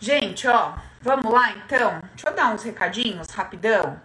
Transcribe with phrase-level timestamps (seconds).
[0.00, 2.00] Gente, ó, vamos lá então?
[2.14, 4.00] Deixa eu dar uns recadinhos rapidão.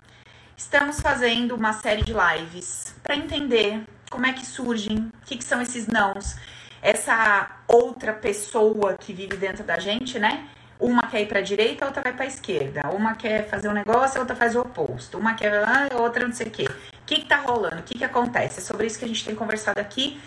[0.58, 5.44] Estamos fazendo uma série de lives para entender como é que surgem, o que, que
[5.44, 6.36] são esses nãos,
[6.82, 10.48] essa outra pessoa que vive dentro da gente, né?
[10.80, 12.90] Uma quer ir para a direita, outra vai para a esquerda.
[12.90, 15.20] Uma quer fazer um negócio, outra faz o oposto.
[15.20, 16.66] Uma quer, a outra não sei o quê.
[16.66, 17.78] O que, que tá rolando?
[17.78, 18.60] O que, que acontece?
[18.60, 20.20] É sobre isso que a gente tem conversado aqui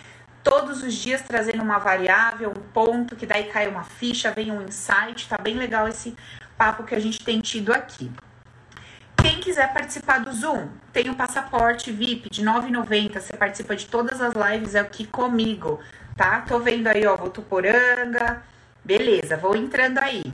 [0.46, 4.62] todos os dias trazendo uma variável, um ponto, que daí cai uma ficha, vem um
[4.62, 6.14] insight, tá bem legal esse
[6.56, 8.08] papo que a gente tem tido aqui.
[9.20, 13.18] Quem quiser participar do Zoom, tem o passaporte VIP de 9,90.
[13.18, 15.80] Você participa de todas as lives aqui comigo,
[16.16, 16.42] tá?
[16.42, 18.40] Tô vendo aí, ó, Votuporanga.
[18.84, 20.32] Beleza, vou entrando aí.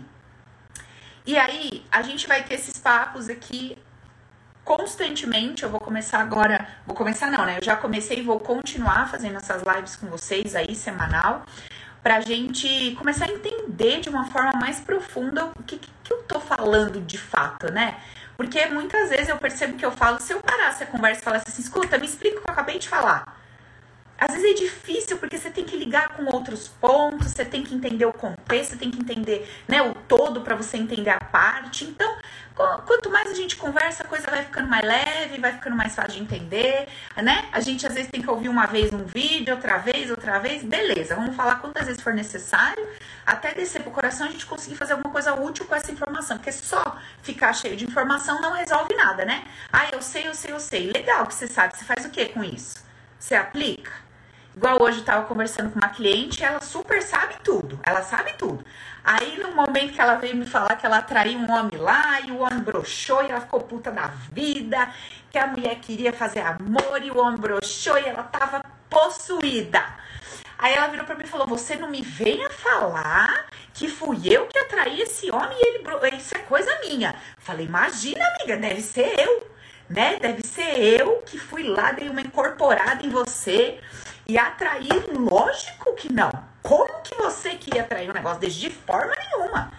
[1.25, 3.79] E aí, a gente vai ter esses papos aqui
[4.65, 5.63] constantemente.
[5.63, 7.59] Eu vou começar agora, vou começar não, né?
[7.59, 11.45] Eu já comecei e vou continuar fazendo essas lives com vocês aí semanal,
[12.03, 16.41] pra gente começar a entender de uma forma mais profunda o que, que eu tô
[16.41, 17.97] falando de fato, né?
[18.37, 21.45] Porque muitas vezes eu percebo que eu falo, se eu parasse a conversa e falasse
[21.49, 23.41] assim, escuta, me explica o que eu acabei de falar.
[24.19, 27.75] Às vezes é difícil porque você tem que ligar com outros pontos, você tem que
[27.75, 31.85] entender o contexto, você tem que entender né, o todo para você entender a parte.
[31.85, 32.17] Então,
[32.55, 36.13] quanto mais a gente conversa, a coisa vai ficando mais leve, vai ficando mais fácil
[36.13, 37.49] de entender, né?
[37.53, 40.63] A gente às vezes tem que ouvir uma vez um vídeo, outra vez, outra vez,
[40.63, 42.87] beleza, vamos falar quantas vezes for necessário,
[43.25, 46.53] até descer pro coração a gente conseguir fazer alguma coisa útil com essa informação, porque
[46.53, 49.45] só ficar cheio de informação não resolve nada, né?
[49.73, 50.93] Ah, eu sei, eu sei, eu sei.
[50.93, 52.85] Legal que você sabe, você faz o que com isso?
[53.19, 53.93] Você aplica?
[54.55, 58.63] Igual hoje eu tava conversando com uma cliente, ela super sabe tudo, ela sabe tudo.
[59.05, 62.31] Aí no momento que ela veio me falar que ela atraiu um homem lá e
[62.31, 64.89] o homem broxou e ela ficou puta da vida,
[65.31, 69.83] que a mulher queria fazer amor e o homem broxou e ela tava possuída.
[70.57, 74.47] Aí ela virou para mim e falou: Você não me venha falar que fui eu
[74.47, 76.17] que atraí esse homem e ele.
[76.17, 77.17] Isso é coisa minha.
[77.39, 79.51] Falei: Imagina, amiga, deve ser eu,
[79.91, 80.21] né?
[80.21, 83.81] Deve ser eu que fui lá, dei uma incorporada em você
[84.29, 86.52] e atrair, lógico que não.
[86.63, 88.59] Como que você queria atrair um negócio desse?
[88.59, 89.73] De forma nenhuma.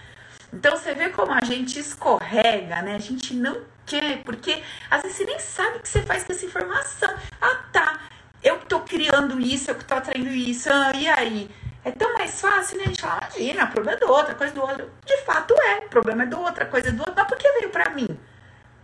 [0.52, 2.96] Então você vê como a gente escorrega, né?
[2.96, 6.34] A gente não quer, porque às vezes você nem sabe o que você faz com
[6.34, 7.14] essa informação.
[7.42, 8.00] Ah, tá.
[8.44, 10.70] Eu que tô criando isso, eu que tô atraindo isso.
[10.72, 11.50] Ah, e aí?
[11.86, 12.84] É tão mais fácil, né?
[12.86, 14.92] A gente fala, imagina, problema é do outro, coisa do outro.
[15.06, 17.14] De fato é, problema é do outro, coisa é do outro.
[17.16, 18.08] Mas por que veio pra mim?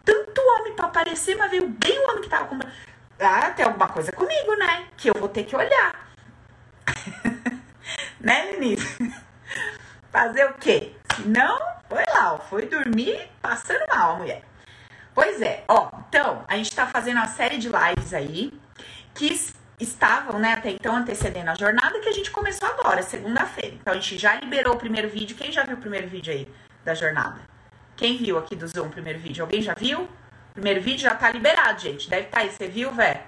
[0.03, 2.71] Tanto homem pra aparecer, mas veio bem o homem que tava comprando
[3.19, 4.87] ah, tem alguma coisa comigo, né?
[4.95, 6.08] Que eu vou ter que olhar.
[8.19, 8.85] Né, Denise?
[10.11, 10.93] Fazer o quê?
[11.15, 14.43] Se não, foi lá, ó, foi dormir passando mal, mulher.
[15.13, 18.53] Pois é, ó, então, a gente tá fazendo uma série de lives aí
[19.13, 19.33] que
[19.79, 23.75] estavam, né, até então antecedendo a jornada que a gente começou agora, segunda-feira.
[23.75, 25.35] Então a gente já liberou o primeiro vídeo.
[25.37, 26.47] Quem já viu o primeiro vídeo aí
[26.83, 27.39] da jornada?
[27.95, 29.43] Quem viu aqui do Zoom o primeiro vídeo?
[29.43, 30.07] Alguém já viu?
[30.53, 32.09] Primeiro vídeo já tá liberado, gente.
[32.09, 33.19] Deve estar tá aí, você viu, velho?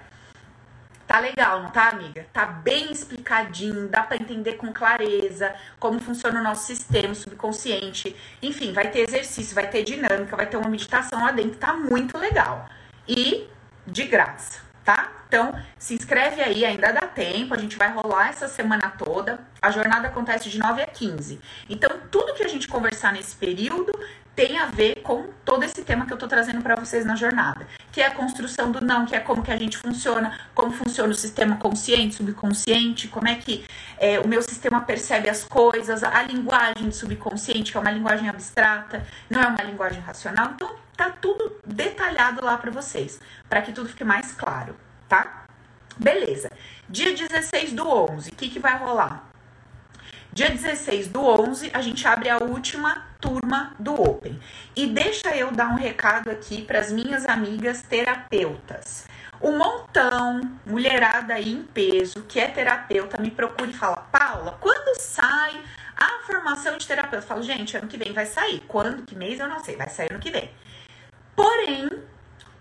[1.06, 2.26] Tá legal, não tá, amiga?
[2.32, 8.16] Tá bem explicadinho, dá para entender com clareza como funciona o nosso sistema subconsciente.
[8.40, 12.16] Enfim, vai ter exercício, vai ter dinâmica, vai ter uma meditação lá dentro, tá muito
[12.16, 12.68] legal.
[13.06, 13.48] E
[13.86, 15.10] de graça, tá?
[15.26, 19.40] Então, se inscreve aí, ainda dá tempo, a gente vai rolar essa semana toda.
[19.60, 21.40] A jornada acontece de 9 a 15.
[21.68, 23.92] Então, tudo que a gente conversar nesse período
[24.34, 27.66] tem a ver com todo esse tema que eu tô trazendo para vocês na jornada,
[27.90, 31.12] que é a construção do não, que é como que a gente funciona, como funciona
[31.12, 33.64] o sistema consciente, subconsciente, como é que
[33.98, 39.06] é, o meu sistema percebe as coisas, a linguagem subconsciente, que é uma linguagem abstrata,
[39.28, 40.52] não é uma linguagem racional.
[40.54, 44.74] Então, tá tudo detalhado lá para vocês, para que tudo fique mais claro,
[45.08, 45.44] tá?
[45.98, 46.50] Beleza.
[46.88, 49.31] Dia 16 do 11, o que, que vai rolar?
[50.34, 54.40] Dia 16 do 11, a gente abre a última turma do Open.
[54.74, 59.04] E deixa eu dar um recado aqui para as minhas amigas terapeutas.
[59.42, 64.98] Um montão, mulherada aí em peso, que é terapeuta, me procura e fala: Paula, quando
[64.98, 65.60] sai
[65.94, 67.18] a formação de terapeuta?
[67.18, 68.60] Eu falo, gente, ano que vem vai sair.
[68.66, 70.50] Quando, que mês, eu não sei, vai sair ano que vem.
[71.36, 71.90] Porém,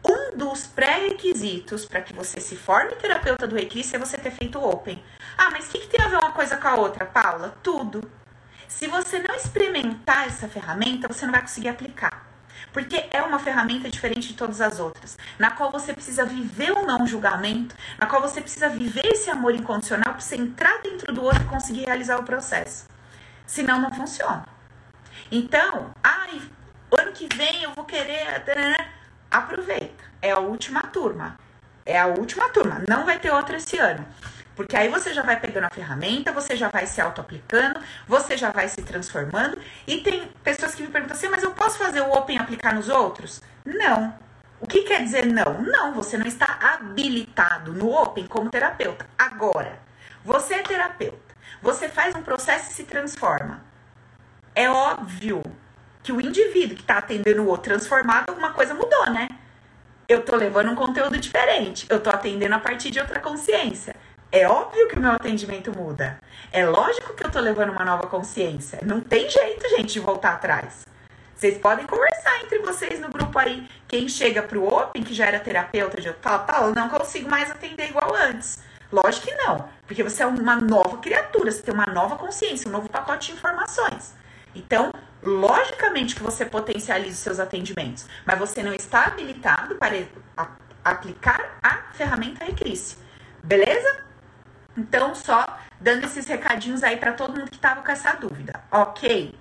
[0.04, 4.62] um dos pré-requisitos para que você se forme terapeuta do Recris é você ter feito
[4.62, 5.02] Open.
[5.38, 7.56] Ah, mas o que, que tem a ver uma coisa com a outra, Paula?
[7.64, 8.10] Tudo.
[8.68, 12.28] Se você não experimentar essa ferramenta, você não vai conseguir aplicar.
[12.72, 16.86] Porque é uma ferramenta diferente de todas as outras, na qual você precisa viver o
[16.86, 21.24] não julgamento, na qual você precisa viver esse amor incondicional para você entrar dentro do
[21.24, 22.88] outro e conseguir realizar o processo.
[23.46, 24.46] Senão, não funciona.
[25.30, 26.42] Então, ai,
[26.92, 28.42] ano que vem eu vou querer.
[29.30, 30.04] Aproveita.
[30.22, 31.38] É a última turma.
[31.86, 32.84] É a última turma.
[32.88, 34.06] Não vai ter outra esse ano.
[34.62, 38.52] Porque aí você já vai pegando a ferramenta, você já vai se auto-aplicando, você já
[38.52, 39.58] vai se transformando.
[39.88, 42.88] E tem pessoas que me perguntam assim, mas eu posso fazer o Open aplicar nos
[42.88, 43.42] outros?
[43.66, 44.14] Não.
[44.60, 45.64] O que quer dizer não?
[45.64, 49.08] Não, você não está habilitado no Open como terapeuta.
[49.18, 49.80] Agora,
[50.24, 53.66] você é terapeuta, você faz um processo e se transforma.
[54.54, 55.42] É óbvio
[56.04, 59.28] que o indivíduo que está atendendo o outro transformado, alguma coisa mudou, né?
[60.08, 63.96] Eu tô levando um conteúdo diferente, eu tô atendendo a partir de outra consciência.
[64.32, 66.18] É óbvio que o meu atendimento muda.
[66.54, 68.80] É lógico que eu tô levando uma nova consciência.
[68.82, 70.86] Não tem jeito, gente, de voltar atrás.
[71.36, 73.68] Vocês podem conversar entre vocês no grupo aí.
[73.90, 77.90] Quem chega pro Open, que já era terapeuta de tal, tal, não consigo mais atender
[77.90, 78.60] igual antes.
[78.90, 82.72] Lógico que não, porque você é uma nova criatura, você tem uma nova consciência, um
[82.72, 84.14] novo pacote de informações.
[84.56, 89.96] Então, logicamente que você potencializa os seus atendimentos, mas você não está habilitado para
[90.86, 92.98] aplicar a ferramenta Recrisse.
[93.44, 94.11] Beleza?
[94.78, 99.34] Então, só dando esses recadinhos aí para todo mundo que estava com essa dúvida, ok?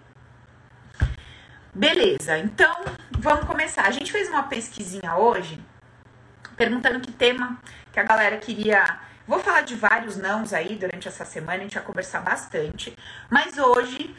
[1.73, 2.75] Beleza, então
[3.19, 3.87] vamos começar.
[3.87, 5.63] A gente fez uma pesquisinha hoje
[6.57, 7.59] perguntando que tema
[7.93, 8.99] que a galera queria.
[9.27, 12.97] Vou falar de vários nãos aí durante essa semana, a gente vai conversar bastante.
[13.31, 14.15] Mas hoje,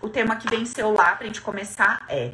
[0.00, 2.32] o tema que venceu lá pra gente começar é: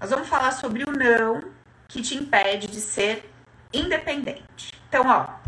[0.00, 1.52] nós vamos falar sobre o não
[1.86, 3.30] que te impede de ser
[3.72, 4.72] independente.
[4.88, 5.39] Então, ó,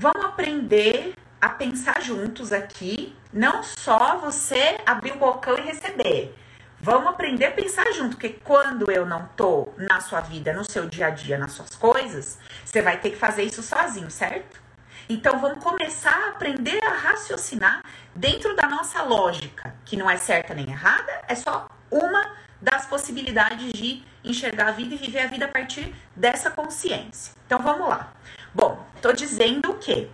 [0.00, 6.38] Vamos aprender a pensar juntos aqui, não só você abrir o bocão e receber.
[6.80, 10.88] Vamos aprender a pensar junto, porque quando eu não tô na sua vida, no seu
[10.88, 14.62] dia a dia, nas suas coisas, você vai ter que fazer isso sozinho, certo?
[15.08, 17.82] Então vamos começar a aprender a raciocinar
[18.14, 23.72] dentro da nossa lógica, que não é certa nem errada, é só uma das possibilidades
[23.72, 27.34] de enxergar a vida e viver a vida a partir dessa consciência.
[27.46, 28.12] Então vamos lá.
[28.54, 30.10] Bom, tô dizendo que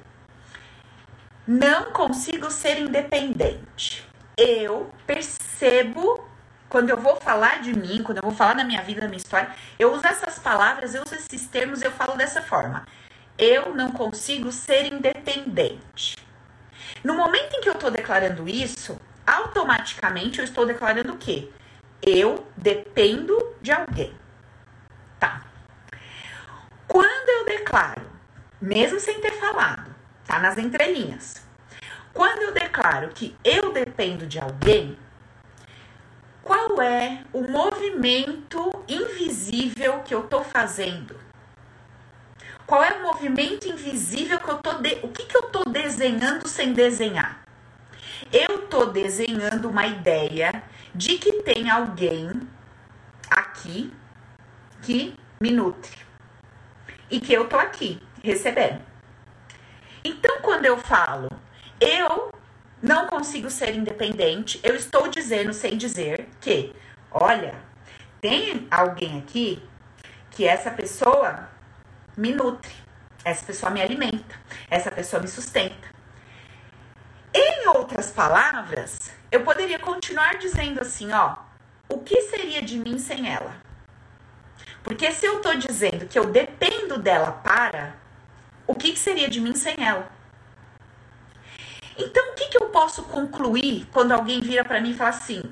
[1.46, 4.06] não consigo ser independente.
[4.36, 6.25] Eu percebo
[6.69, 9.19] quando eu vou falar de mim, quando eu vou falar da minha vida, da minha
[9.19, 12.86] história, eu uso essas palavras, eu uso esses termos, eu falo dessa forma.
[13.38, 16.16] Eu não consigo ser independente.
[17.02, 21.50] No momento em que eu estou declarando isso, automaticamente eu estou declarando o quê?
[22.02, 24.12] Eu dependo de alguém.
[25.19, 25.44] Tá.
[26.88, 28.13] Quando eu declaro
[28.64, 29.94] mesmo sem ter falado,
[30.25, 31.44] tá nas entrelinhas.
[32.14, 34.96] Quando eu declaro que eu dependo de alguém,
[36.43, 41.20] qual é o movimento invisível que eu tô fazendo?
[42.66, 44.99] Qual é o movimento invisível que eu tô de...
[45.02, 47.44] o que que eu tô desenhando sem desenhar?
[48.32, 50.62] Eu tô desenhando uma ideia
[50.94, 52.31] de que tem alguém
[53.28, 53.93] aqui
[54.81, 55.99] que me nutre
[57.10, 58.80] e que eu tô aqui recebendo.
[60.02, 61.28] Então, quando eu falo,
[61.80, 62.32] eu
[62.82, 66.74] não consigo ser independente, eu estou dizendo, sem dizer, que,
[67.10, 67.54] olha,
[68.20, 69.62] tem alguém aqui
[70.30, 71.48] que essa pessoa
[72.16, 72.72] me nutre,
[73.24, 74.34] essa pessoa me alimenta,
[74.70, 75.94] essa pessoa me sustenta.
[77.32, 81.36] Em outras palavras, eu poderia continuar dizendo assim, ó,
[81.88, 83.54] o que seria de mim sem ela?
[84.82, 88.03] Porque se eu tô dizendo que eu dependo dela para,
[88.66, 90.11] o que, que seria de mim sem ela?
[91.96, 95.43] Então, o que, que eu posso concluir quando alguém vira para mim e fala assim: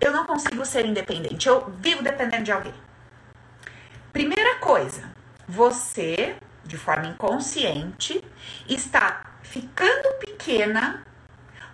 [0.00, 2.74] eu não consigo ser independente, eu vivo dependendo de alguém?
[4.12, 5.10] Primeira coisa,
[5.46, 8.24] você, de forma inconsciente,
[8.68, 11.04] está ficando pequena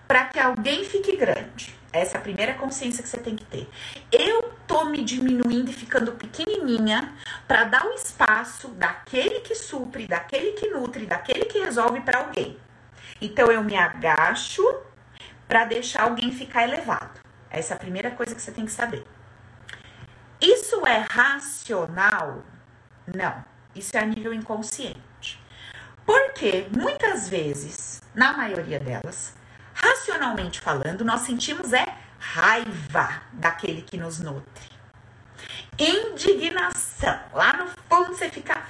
[0.08, 1.74] para que alguém fique grande.
[1.92, 3.68] Essa é a primeira consciência que você tem que ter.
[4.10, 7.12] Eu tô me diminuindo e ficando pequenininha
[7.46, 12.58] para dar o espaço daquele que supre, daquele que nutre, daquele que resolve para alguém.
[13.20, 14.62] Então eu me agacho
[15.46, 17.20] para deixar alguém ficar elevado.
[17.50, 19.04] Essa é a primeira coisa que você tem que saber.
[20.40, 22.42] Isso é racional?
[23.14, 23.44] Não.
[23.74, 25.38] Isso é a nível inconsciente.
[26.06, 29.34] Porque muitas vezes, na maioria delas,
[29.74, 34.70] racionalmente falando, nós sentimos é raiva daquele que nos nutre.
[35.76, 37.18] Indignação.
[37.32, 38.62] Lá no fundo você fica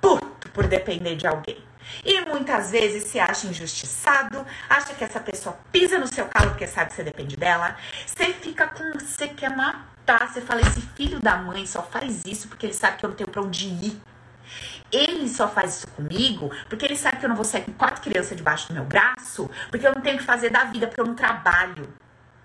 [0.00, 1.62] puto por depender de alguém.
[2.04, 6.66] E muitas vezes se acha injustiçado, acha que essa pessoa pisa no seu calo porque
[6.66, 7.76] sabe que você depende dela.
[8.06, 8.98] Você fica com.
[8.98, 10.28] Você quer matar.
[10.28, 13.16] Você fala: esse filho da mãe só faz isso porque ele sabe que eu não
[13.16, 14.00] tenho pra onde ir.
[14.92, 18.00] Ele só faz isso comigo porque ele sabe que eu não vou sair com quatro
[18.02, 21.00] crianças debaixo do meu braço, porque eu não tenho o que fazer da vida, porque
[21.00, 21.92] eu não trabalho.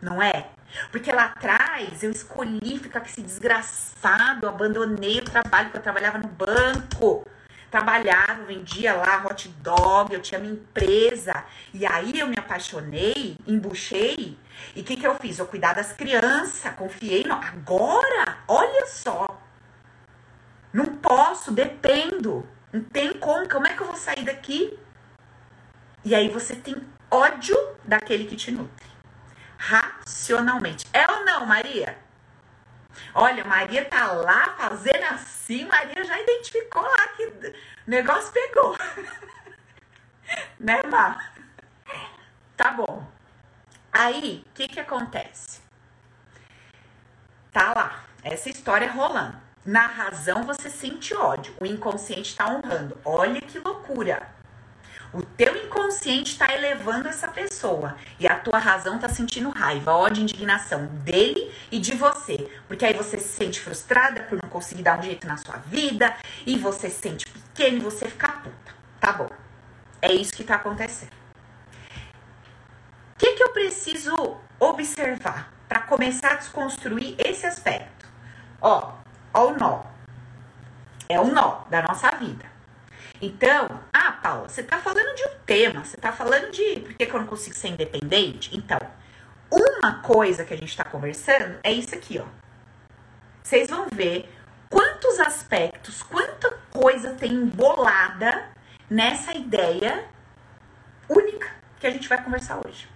[0.01, 0.49] Não é?
[0.91, 6.17] Porque lá atrás eu escolhi ficar com esse desgraçado, abandonei o trabalho que eu trabalhava
[6.17, 7.25] no banco.
[7.69, 11.45] trabalhava, vendia lá hot dog, eu tinha minha empresa.
[11.73, 14.37] E aí eu me apaixonei, embuchei.
[14.75, 15.39] E o que, que eu fiz?
[15.39, 17.23] Eu cuidar das crianças, confiei.
[17.23, 17.35] No...
[17.35, 19.25] Agora, olha só.
[20.73, 22.45] Não posso, dependo.
[22.73, 23.47] Não tem como.
[23.47, 24.77] Como é que eu vou sair daqui?
[26.03, 26.75] E aí você tem
[27.09, 27.55] ódio
[27.85, 28.90] daquele que te nutre.
[29.61, 30.87] Racionalmente.
[30.91, 31.95] É ou não, Maria?
[33.13, 37.53] Olha, Maria tá lá fazendo assim, Maria já identificou lá que o
[37.85, 38.75] negócio pegou.
[40.59, 41.31] né, Má?
[42.57, 43.07] Tá bom.
[43.93, 45.61] Aí, o que que acontece?
[47.51, 49.37] Tá lá, essa história rolando.
[49.63, 52.97] Na razão você sente ódio, o inconsciente tá honrando.
[53.05, 54.27] Olha que loucura.
[55.13, 60.23] O teu inconsciente está elevando essa pessoa e a tua razão está sentindo raiva, ódio,
[60.23, 62.49] indignação dele e de você.
[62.65, 66.15] Porque aí você se sente frustrada por não conseguir dar um jeito na sua vida
[66.45, 68.73] e você se sente pequeno e você fica puta.
[69.01, 69.29] Tá bom.
[70.01, 71.11] É isso que está acontecendo.
[73.15, 78.07] O que, que eu preciso observar para começar a desconstruir esse aspecto?
[78.61, 78.93] Ó,
[79.33, 79.83] ó o nó.
[81.09, 82.50] É o nó da nossa vida.
[83.21, 87.05] Então, ah, Paula, você está falando de um tema, você está falando de por que,
[87.05, 88.57] que eu não consigo ser independente?
[88.57, 88.79] Então,
[89.51, 92.25] uma coisa que a gente está conversando é isso aqui, ó.
[93.43, 94.27] Vocês vão ver
[94.69, 98.49] quantos aspectos, quanta coisa tem embolada
[98.89, 100.05] nessa ideia
[101.07, 101.47] única
[101.79, 102.89] que a gente vai conversar hoje.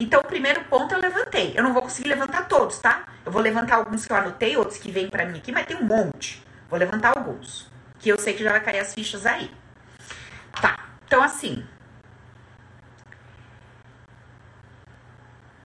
[0.00, 1.52] Então, o primeiro ponto eu levantei.
[1.54, 3.06] Eu não vou conseguir levantar todos, tá?
[3.24, 5.76] Eu vou levantar alguns que eu anotei, outros que vêm para mim aqui, mas tem
[5.76, 6.42] um monte.
[6.68, 7.70] Vou levantar alguns,
[8.00, 9.50] que eu sei que já vai cair as fichas aí.
[10.60, 11.64] Tá, então assim.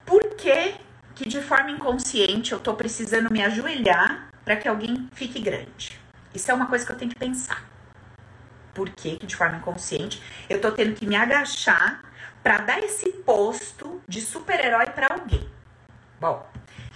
[0.05, 0.75] Por que
[1.15, 6.00] que de forma inconsciente eu tô precisando me ajoelhar para que alguém fique grande?
[6.33, 7.63] Isso é uma coisa que eu tenho que pensar.
[8.73, 12.03] Por que que de forma inconsciente eu tô tendo que me agachar
[12.41, 15.47] para dar esse posto de super-herói para alguém?
[16.19, 16.45] Bom,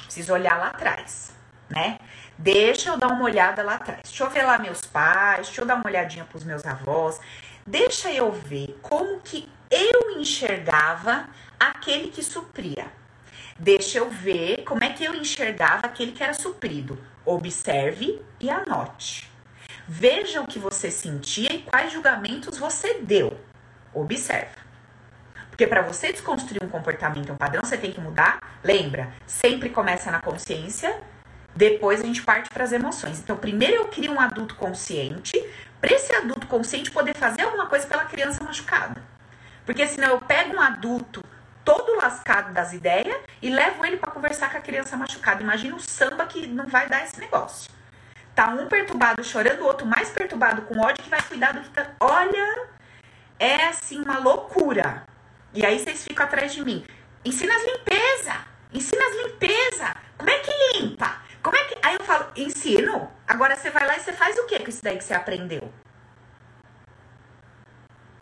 [0.03, 1.31] preciso olhar lá atrás,
[1.69, 1.99] né?
[2.37, 4.01] Deixa eu dar uma olhada lá atrás.
[4.03, 7.19] Deixa eu ver lá meus pais, deixa eu dar uma olhadinha pros meus avós.
[7.67, 11.27] Deixa eu ver como que eu enxergava
[11.59, 12.87] aquele que supria.
[13.59, 16.97] Deixa eu ver como é que eu enxergava aquele que era suprido.
[17.25, 19.29] Observe e anote.
[19.85, 23.37] Veja o que você sentia e quais julgamentos você deu.
[23.93, 24.65] Observa.
[25.49, 28.39] Porque para você desconstruir um comportamento, um padrão, você tem que mudar.
[28.63, 31.01] Lembra, sempre começa na consciência,
[31.53, 33.19] depois a gente parte para as emoções.
[33.19, 35.33] Então, primeiro eu crio um adulto consciente,
[35.79, 39.01] para esse adulto consciente poder fazer alguma coisa pela criança machucada.
[39.65, 41.23] Porque senão eu pego um adulto
[41.63, 45.43] todo lascado das ideias e levo ele para conversar com a criança machucada.
[45.43, 47.69] Imagina o samba que não vai dar esse negócio.
[48.33, 51.69] Tá um perturbado chorando, o outro mais perturbado com ódio que vai cuidar do que
[51.69, 51.87] tá.
[51.99, 52.67] Olha,
[53.39, 55.03] é assim uma loucura.
[55.53, 56.85] E aí vocês ficam atrás de mim.
[57.25, 58.35] Ensina as limpeza.
[58.71, 59.95] Ensina as limpeza.
[60.17, 61.21] Como é que limpa?
[61.47, 61.77] Como é que.
[61.81, 63.09] Aí eu falo, ensino.
[63.25, 65.71] Agora você vai lá e você faz o que com isso daí que você aprendeu?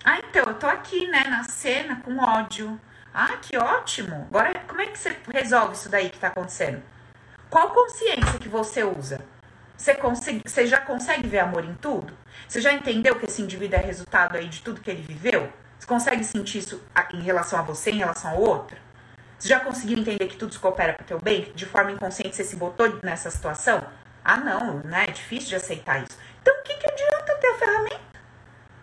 [0.04, 2.80] Ah, então, eu tô aqui, né, na cena com ódio.
[3.12, 4.28] Ah, que ótimo.
[4.30, 6.84] Agora, como é que você resolve isso daí que tá acontecendo?
[7.50, 9.20] Qual consciência que você usa?
[9.76, 12.16] Você, consegue, você já consegue ver amor em tudo?
[12.48, 15.52] Você já entendeu que esse indivíduo é resultado aí de tudo que ele viveu?
[15.80, 16.80] Você consegue sentir isso
[17.12, 18.85] em relação a você, em relação ao outro?
[19.46, 21.52] Já conseguiu entender que tudo coopera para o teu bem?
[21.54, 23.86] De forma inconsciente você se botou nessa situação?
[24.24, 25.06] Ah, não, né?
[25.08, 26.18] É difícil de aceitar isso.
[26.42, 28.02] Então, o que, que adianta ter a ferramenta?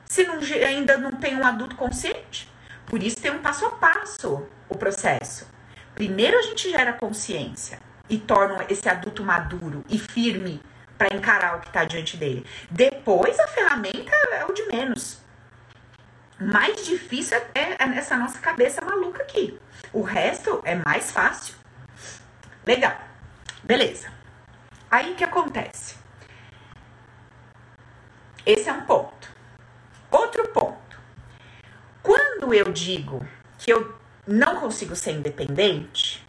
[0.04, 2.49] Se não, ainda não tem um adulto consciente?
[2.87, 5.49] Por isso tem um passo a passo o processo.
[5.97, 10.62] Primeiro a gente gera consciência e torna esse adulto maduro e firme
[10.97, 12.47] para encarar o que está diante dele.
[12.71, 15.19] Depois a ferramenta é o de menos.
[16.38, 19.59] Mais difícil é, é essa nossa cabeça maluca aqui.
[19.92, 21.54] O resto é mais fácil.
[22.66, 22.96] Legal.
[23.62, 24.11] Beleza.
[24.90, 25.96] Aí o que acontece?
[28.46, 29.30] Esse é um ponto.
[30.11, 30.99] Outro ponto.
[32.02, 33.26] Quando eu digo
[33.58, 33.94] que eu
[34.26, 36.26] não consigo ser independente,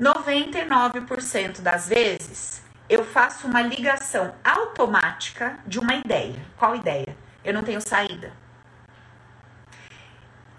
[0.00, 6.40] 99% das vezes eu faço uma ligação automática de uma ideia.
[6.56, 7.16] Qual ideia?
[7.42, 8.43] Eu não tenho saída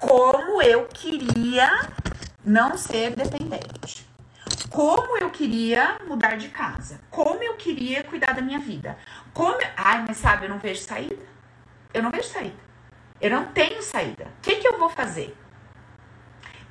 [0.08, 1.90] como eu queria
[2.46, 4.06] não ser dependente.
[4.70, 7.00] Como eu queria mudar de casa.
[7.10, 8.98] Como eu queria cuidar da minha vida.
[9.34, 9.58] Como.
[9.76, 11.24] Ai, mas sabe, eu não vejo saída.
[11.94, 12.60] Eu não vejo saída.
[13.20, 14.26] Eu não tenho saída.
[14.26, 15.36] O que, que eu vou fazer?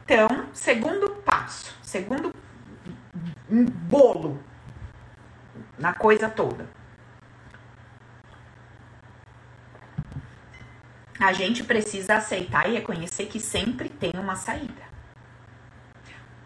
[0.04, 2.32] Então, segundo passo, segundo
[3.48, 4.38] bolo
[5.78, 6.68] na coisa toda.
[11.18, 14.82] A gente precisa aceitar e reconhecer que sempre tem uma saída.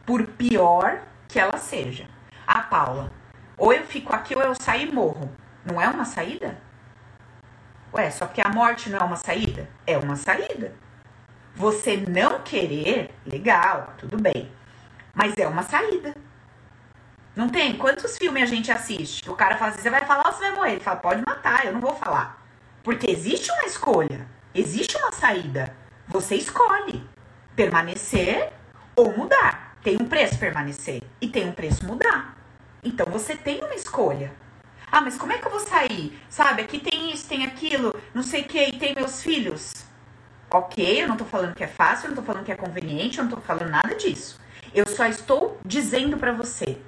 [0.04, 2.08] Por pior que ela seja.
[2.46, 3.12] A Paula,
[3.56, 5.30] ou eu fico aqui ou eu saio e morro.
[5.64, 6.58] Não é uma saída?
[7.92, 9.68] Ué, só que a morte não é uma saída?
[9.86, 10.74] É uma saída.
[11.54, 14.50] Você não querer, legal, tudo bem.
[15.14, 16.14] Mas é uma saída.
[17.34, 17.76] Não tem?
[17.76, 19.28] Quantos filmes a gente assiste?
[19.28, 20.72] O cara fala assim: você vai falar ou você vai morrer?
[20.72, 22.42] Ele fala: pode matar, eu não vou falar.
[22.82, 24.26] Porque existe uma escolha,
[24.58, 25.74] existe uma saída.
[26.06, 27.02] Você escolhe
[27.54, 28.52] permanecer
[28.96, 29.76] ou mudar.
[29.82, 32.36] Tem um preço permanecer e tem um preço mudar.
[32.82, 34.32] Então você tem uma escolha.
[34.90, 36.18] Ah, mas como é que eu vou sair?
[36.28, 39.72] Sabe, aqui tem isso, tem aquilo, não sei o que, e tem meus filhos.
[40.50, 43.18] Ok, eu não tô falando que é fácil, eu não tô falando que é conveniente,
[43.18, 44.40] eu não tô falando nada disso.
[44.74, 46.78] Eu só estou dizendo para você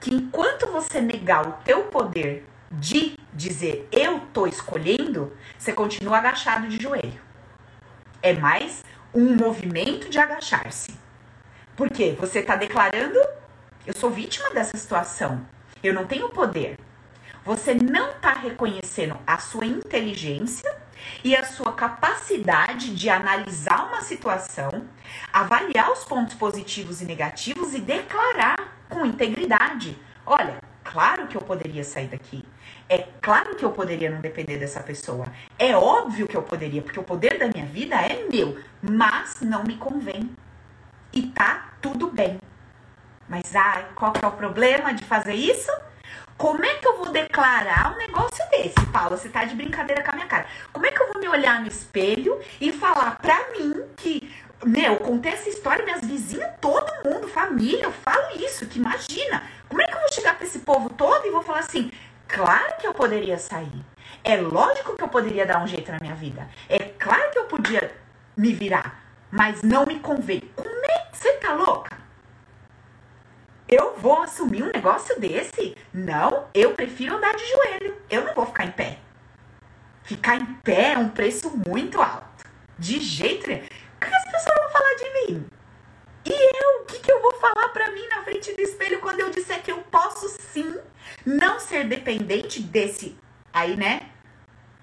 [0.00, 6.68] que enquanto você negar o teu poder de dizer eu tô escolhendo, você continua agachado
[6.68, 7.20] de joelho.
[8.22, 8.84] É mais
[9.14, 10.94] um movimento de agachar-se.
[11.76, 13.18] Porque você está declarando
[13.86, 15.46] eu sou vítima dessa situação.
[15.82, 16.78] Eu não tenho poder.
[17.44, 20.70] Você não está reconhecendo a sua inteligência
[21.24, 24.86] e a sua capacidade de analisar uma situação,
[25.32, 28.56] avaliar os pontos positivos e negativos e declarar
[28.88, 29.96] com integridade:
[30.26, 32.44] olha, claro que eu poderia sair daqui.
[32.88, 35.26] É claro que eu poderia não depender dessa pessoa.
[35.58, 39.62] É óbvio que eu poderia, porque o poder da minha vida é meu, mas não
[39.64, 40.30] me convém.
[41.12, 42.38] E tá tudo bem.
[43.28, 45.70] Mas ai, qual que é o problema de fazer isso?
[46.36, 49.16] Como é que eu vou declarar um negócio desse, Paula?
[49.16, 50.46] Você tá de brincadeira com a minha cara.
[50.72, 54.96] Como é que eu vou me olhar no espelho e falar pra mim que meu,
[54.96, 59.42] contei essa história, minhas vizinhas, todo mundo, família, eu falo isso, que imagina.
[59.68, 61.90] Como é que eu vou chegar pra esse povo todo e vou falar assim,
[62.28, 63.84] claro que eu poderia sair.
[64.22, 66.46] É lógico que eu poderia dar um jeito na minha vida.
[66.68, 67.94] É claro que eu podia
[68.36, 70.40] me virar, mas não me convém.
[70.54, 71.98] Como é que você tá louca?
[73.66, 75.76] Eu vou assumir um negócio desse?
[75.94, 77.96] Não, eu prefiro andar de joelho.
[78.10, 78.98] Eu não vou ficar em pé.
[80.02, 82.44] Ficar em pé é um preço muito alto.
[82.78, 83.64] De jeito nenhum
[84.06, 85.46] as pessoas vão falar de mim?
[86.24, 89.20] E eu, o que, que eu vou falar pra mim na frente do espelho quando
[89.20, 90.78] eu disser que eu posso sim
[91.24, 93.18] não ser dependente desse
[93.52, 94.10] aí, né?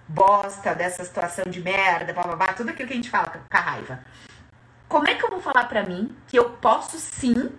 [0.08, 4.04] Bosta, dessa situação de merda, blá, tudo aquilo que a gente fala com a raiva.
[4.88, 7.52] Como é que eu vou falar pra mim que eu posso sim,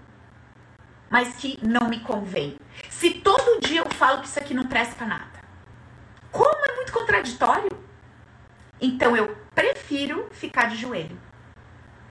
[1.10, 2.58] mas que não me convém?
[2.88, 5.38] Se todo dia eu falo que isso aqui não presta pra nada.
[6.32, 7.70] Como é muito contraditório?
[8.80, 11.27] Então eu prefiro ficar de joelho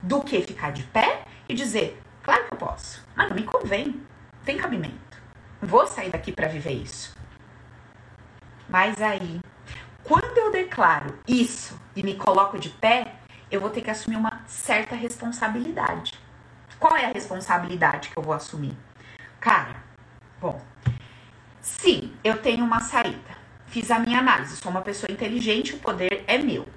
[0.01, 4.01] do que ficar de pé e dizer, claro que eu posso, mas não me convém,
[4.45, 5.21] tem cabimento.
[5.61, 7.15] Vou sair daqui para viver isso.
[8.69, 9.41] Mas aí,
[10.03, 13.15] quando eu declaro isso e me coloco de pé,
[13.49, 16.13] eu vou ter que assumir uma certa responsabilidade.
[16.79, 18.77] Qual é a responsabilidade que eu vou assumir?
[19.39, 19.77] Cara,
[20.39, 20.61] bom,
[21.61, 26.23] se eu tenho uma saída, fiz a minha análise, sou uma pessoa inteligente, o poder
[26.27, 26.67] é meu.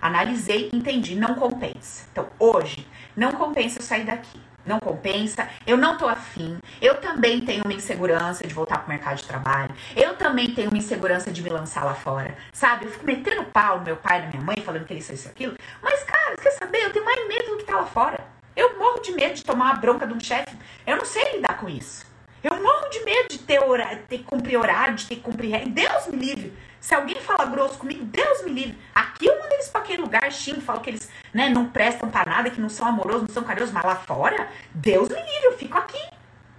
[0.00, 2.06] Analisei, entendi, não compensa.
[2.12, 4.40] Então, hoje, não compensa eu sair daqui.
[4.68, 6.58] Não compensa, eu não tô afim.
[6.80, 9.74] Eu também tenho uma insegurança de voltar pro mercado de trabalho.
[9.96, 12.36] Eu também tenho uma insegurança de me lançar lá fora.
[12.52, 12.84] Sabe?
[12.84, 15.30] Eu fico metendo pau no meu pai na minha mãe, falando que são isso e
[15.30, 15.56] aquilo.
[15.82, 16.84] Mas, cara, quer saber?
[16.84, 18.20] Eu tenho mais medo do que tá lá fora.
[18.54, 20.54] Eu morro de medo de tomar uma bronca de um chefe.
[20.86, 22.04] Eu não sei lidar com isso.
[22.42, 23.60] Eu morro de medo de ter,
[24.06, 25.66] ter que cumprir horário, de ter que cumprir.
[25.70, 26.52] Deus me livre.
[26.80, 28.78] Se alguém fala grosso comigo, Deus me livre.
[28.94, 32.24] Aqui eu mando eles pra aquele lugar, xingo, falo que eles né, não prestam pra
[32.24, 35.58] nada, que não são amorosos, não são carinhosos, mas lá fora, Deus me livre, eu
[35.58, 35.98] fico aqui.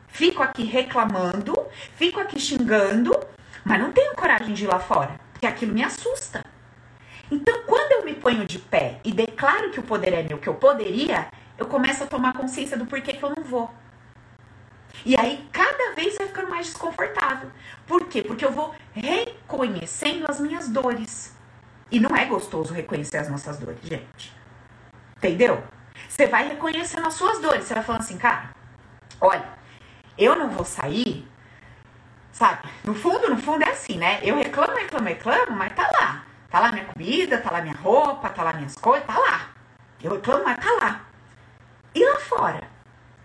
[0.07, 1.55] Fico aqui reclamando,
[1.95, 3.17] fico aqui xingando,
[3.63, 6.43] mas não tenho coragem de ir lá fora, porque aquilo me assusta.
[7.31, 10.49] Então, quando eu me ponho de pé e declaro que o poder é meu, que
[10.49, 11.27] eu poderia,
[11.57, 13.71] eu começo a tomar consciência do porquê que eu não vou.
[15.05, 17.49] E aí, cada vez vai ficando mais desconfortável.
[17.87, 18.21] Por quê?
[18.21, 21.35] Porque eu vou reconhecendo as minhas dores.
[21.91, 24.33] E não é gostoso reconhecer as nossas dores, gente.
[25.17, 25.63] Entendeu?
[26.07, 27.65] Você vai reconhecendo as suas dores.
[27.65, 28.51] Você vai falando assim, cara,
[29.19, 29.45] olha,
[30.17, 31.27] eu não vou sair,
[32.31, 32.69] sabe?
[32.83, 34.19] No fundo, no fundo é assim, né?
[34.21, 36.25] Eu reclamo, reclamo, reclamo, mas tá lá.
[36.49, 39.49] Tá lá minha comida, tá lá minha roupa, tá lá minhas coisas, tá lá.
[40.01, 41.01] Eu reclamo, mas tá lá.
[41.93, 42.67] E lá fora?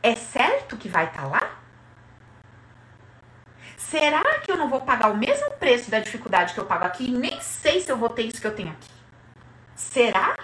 [0.02, 1.63] É certo que vai estar tá lá?
[3.94, 7.08] Será que eu não vou pagar o mesmo preço da dificuldade que eu pago aqui?
[7.08, 8.90] Nem sei se eu vou ter isso que eu tenho aqui.
[9.76, 10.36] Será?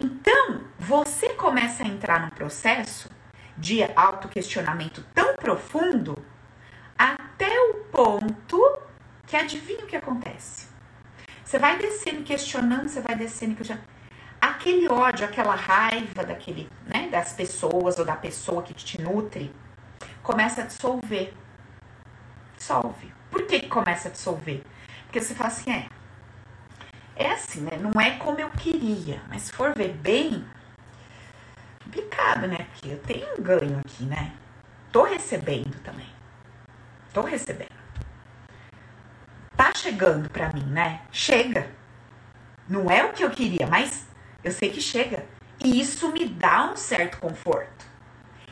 [0.00, 3.08] Então, você começa a entrar num processo
[3.56, 6.18] de autoquestionamento tão profundo
[6.98, 8.78] até o ponto
[9.24, 10.66] que adivinha o que acontece?
[11.44, 13.86] Você vai descendo, questionando, você vai descendo, questionando.
[14.40, 19.54] Aquele ódio, aquela raiva daquele, né, das pessoas ou da pessoa que te nutre,
[20.20, 21.32] começa a dissolver.
[22.62, 23.12] Dissolve.
[23.28, 24.62] Por que, que começa a dissolver?
[25.06, 25.88] Porque você fala assim, é.
[27.16, 27.76] É assim, né?
[27.76, 30.46] Não é como eu queria, mas se for ver bem,
[31.82, 32.68] complicado, né?
[32.70, 34.32] Porque eu tenho um ganho aqui, né?
[34.92, 36.06] Tô recebendo também.
[37.12, 37.74] Tô recebendo.
[39.56, 41.00] Tá chegando pra mim, né?
[41.10, 41.68] Chega.
[42.68, 44.06] Não é o que eu queria, mas
[44.44, 45.26] eu sei que chega.
[45.58, 47.84] E isso me dá um certo conforto.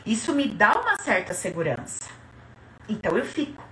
[0.05, 2.09] Isso me dá uma certa segurança.
[2.89, 3.70] Então eu fico.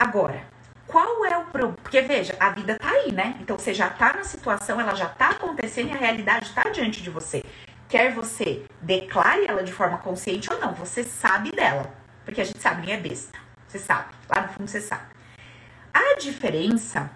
[0.00, 0.42] Agora,
[0.86, 1.76] qual é o problema?
[1.82, 3.36] Porque veja, a vida tá aí, né?
[3.38, 7.02] Então você já tá na situação, ela já tá acontecendo e a realidade tá diante
[7.02, 7.44] de você.
[7.86, 11.92] Quer você declare ela de forma consciente ou não, você sabe dela.
[12.24, 13.38] Porque a gente sabe, nem é besta.
[13.68, 15.04] Você sabe, lá no fundo você sabe.
[15.92, 17.10] A diferença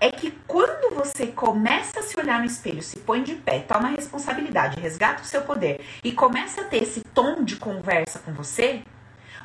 [0.00, 3.88] é que quando você começa a se olhar no espelho, se põe de pé, toma
[3.88, 8.82] responsabilidade, resgata o seu poder e começa a ter esse tom de conversa com você,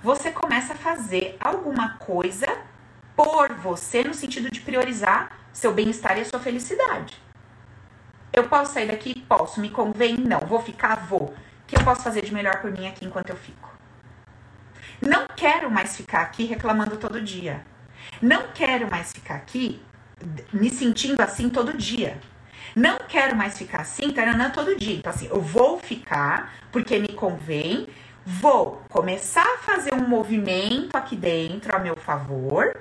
[0.03, 2.45] você começa a fazer alguma coisa
[3.15, 7.17] por você no sentido de priorizar seu bem-estar e a sua felicidade.
[8.33, 9.21] Eu posso sair daqui?
[9.21, 9.61] Posso.
[9.61, 10.17] Me convém?
[10.17, 10.39] Não.
[10.41, 10.95] Vou ficar?
[11.07, 11.27] Vou.
[11.27, 11.33] O
[11.65, 13.71] que eu posso fazer de melhor por mim aqui enquanto eu fico?
[15.01, 17.65] Não quero mais ficar aqui reclamando todo dia.
[18.21, 19.81] Não quero mais ficar aqui
[20.51, 22.19] me sentindo assim todo dia.
[22.75, 24.95] Não quero mais ficar assim, taranã, todo dia.
[24.95, 27.87] Então, assim, eu vou ficar porque me convém.
[28.25, 32.73] Vou começar a fazer um movimento aqui dentro a meu favor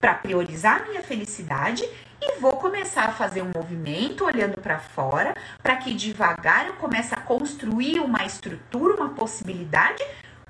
[0.00, 1.84] para priorizar minha felicidade
[2.22, 7.12] e vou começar a fazer um movimento olhando para fora para que devagar eu comece
[7.12, 10.00] a construir uma estrutura, uma possibilidade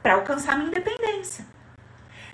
[0.02, 1.46] para alcançar minha independência.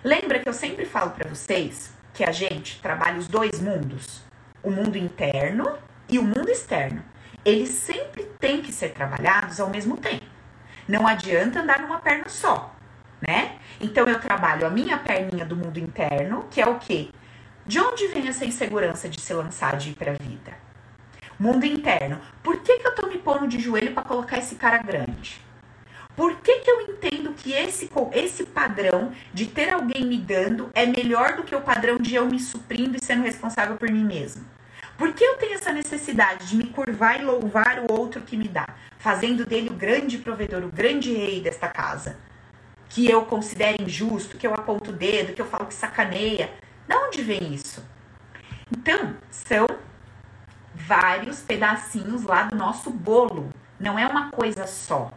[0.03, 4.21] Lembra que eu sempre falo para vocês que a gente trabalha os dois mundos,
[4.65, 7.05] o mundo interno e o mundo externo.
[7.45, 10.30] Eles sempre têm que ser trabalhados ao mesmo tempo.
[10.91, 12.75] Não adianta andar numa perna só,
[13.21, 13.59] né?
[13.81, 17.11] Então eu trabalho a minha perninha do mundo interno, que é o quê?
[17.65, 20.53] De onde vem essa insegurança de se lançar de ir para a vida?
[21.39, 22.21] Mundo interno.
[22.43, 25.41] Por que, que eu tô me pondo de joelho para colocar esse cara grande?
[26.17, 30.87] Por que, que eu entendo que esse, esse padrão de ter alguém me dando é
[30.87, 34.45] melhor do que o padrão de eu me suprindo e sendo responsável por mim mesmo?
[34.99, 38.49] Por que eu tenho essa necessidade de me curvar e louvar o outro que me
[38.49, 38.67] dá,
[39.01, 42.19] fazendo dele o grande provedor, o grande rei desta casa?
[42.89, 46.51] Que eu considero injusto, que eu aponto o dedo, que eu falo que sacaneia.
[46.87, 47.83] De onde vem isso?
[48.71, 49.67] Então, são
[50.75, 53.51] vários pedacinhos lá do nosso bolo.
[53.79, 55.11] Não é uma coisa só.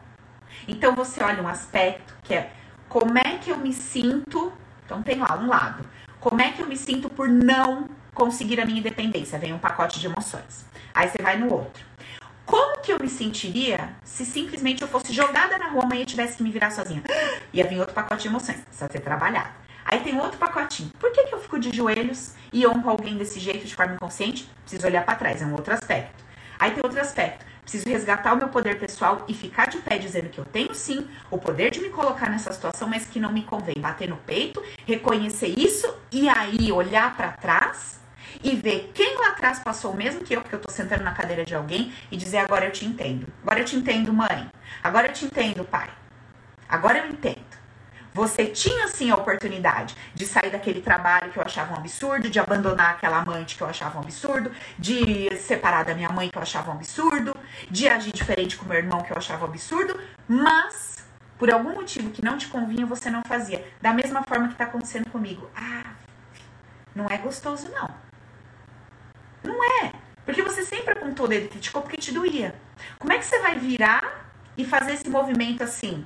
[0.67, 2.51] Então você olha um aspecto que é
[2.87, 4.53] como é que eu me sinto.
[4.85, 5.85] Então tem lá um lado.
[6.19, 9.37] Como é que eu me sinto por não conseguir a minha independência?
[9.39, 10.65] Vem um pacote de emoções.
[10.93, 11.83] Aí você vai no outro.
[12.45, 16.43] Como que eu me sentiria se simplesmente eu fosse jogada na rua e tivesse que
[16.43, 17.03] me virar sozinha?
[17.53, 18.59] Ia vir outro pacote de emoções.
[18.61, 19.49] Precisa ser trabalhado.
[19.85, 20.89] Aí tem outro pacotinho.
[20.99, 24.49] Por que, que eu fico de joelhos e honro alguém desse jeito de forma inconsciente?
[24.61, 26.23] Preciso olhar para trás, é um outro aspecto.
[26.59, 27.45] Aí tem outro aspecto.
[27.61, 31.07] Preciso resgatar o meu poder pessoal e ficar de pé dizendo que eu tenho sim
[31.31, 33.75] o poder de me colocar nessa situação, mas que não me convém.
[33.77, 38.02] Bater no peito, reconhecer isso e aí olhar para trás
[38.43, 41.13] e ver quem lá atrás passou o mesmo que eu, porque eu tô sentando na
[41.13, 43.27] cadeira de alguém e dizer agora eu te entendo.
[43.41, 44.49] Agora eu te entendo, mãe.
[44.83, 45.89] Agora eu te entendo, pai.
[46.67, 47.53] Agora eu entendo.
[48.13, 52.39] Você tinha sim a oportunidade de sair daquele trabalho que eu achava um absurdo, de
[52.39, 56.41] abandonar aquela amante que eu achava um absurdo, de separar da minha mãe que eu
[56.41, 57.35] achava um absurdo,
[57.71, 61.03] de agir diferente com meu irmão que eu achava um absurdo, mas
[61.39, 63.65] por algum motivo que não te convinha, você não fazia.
[63.81, 65.49] Da mesma forma que está acontecendo comigo.
[65.55, 65.93] Ah,
[66.93, 68.12] não é gostoso, não.
[69.43, 69.93] Não é.
[70.25, 72.55] Porque você sempre apontou o dedo e criticou porque te doía.
[72.97, 76.05] Como é que você vai virar e fazer esse movimento assim?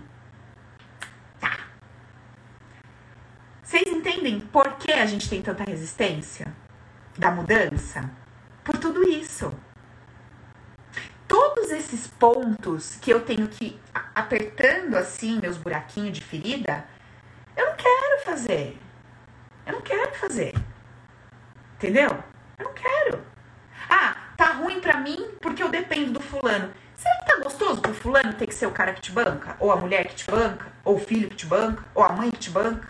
[3.67, 6.55] Vocês entendem por que a gente tem tanta resistência
[7.17, 8.09] da mudança?
[8.63, 9.53] Por tudo isso.
[11.27, 13.77] Todos esses pontos que eu tenho que
[14.15, 16.85] apertando assim meus buraquinhos de ferida,
[17.57, 18.79] eu não quero fazer.
[19.65, 20.53] Eu não quero fazer.
[21.75, 22.23] Entendeu?
[22.57, 23.26] Eu não quero.
[24.77, 26.71] Ruim pra mim porque eu dependo do fulano.
[26.95, 29.55] Será que tá gostoso pro fulano ter que ser o cara que te banca?
[29.59, 30.67] Ou a mulher que te banca?
[30.83, 31.83] Ou o filho que te banca?
[31.95, 32.87] Ou a mãe que te banca?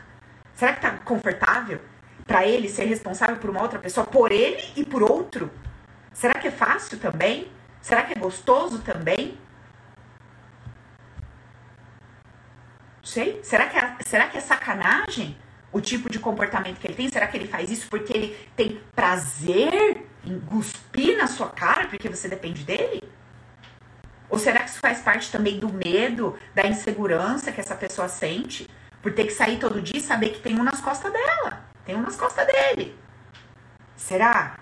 [0.53, 1.79] Será que tá confortável
[2.25, 5.49] para ele ser responsável por uma outra pessoa, por ele e por outro?
[6.11, 7.49] Será que é fácil também?
[7.81, 9.37] Será que é gostoso também?
[13.03, 13.39] Sei.
[13.43, 15.37] Será que é, será que é sacanagem
[15.71, 17.09] o tipo de comportamento que ele tem?
[17.09, 20.05] Será que ele faz isso porque ele tem prazer
[20.41, 23.03] cuspir na sua cara porque você depende dele?
[24.29, 28.69] Ou será que isso faz parte também do medo, da insegurança que essa pessoa sente
[29.01, 31.95] por ter que sair todo dia e saber que tem um nas costas dela, tem
[31.95, 32.97] um nas costas dele?
[33.95, 34.59] Será?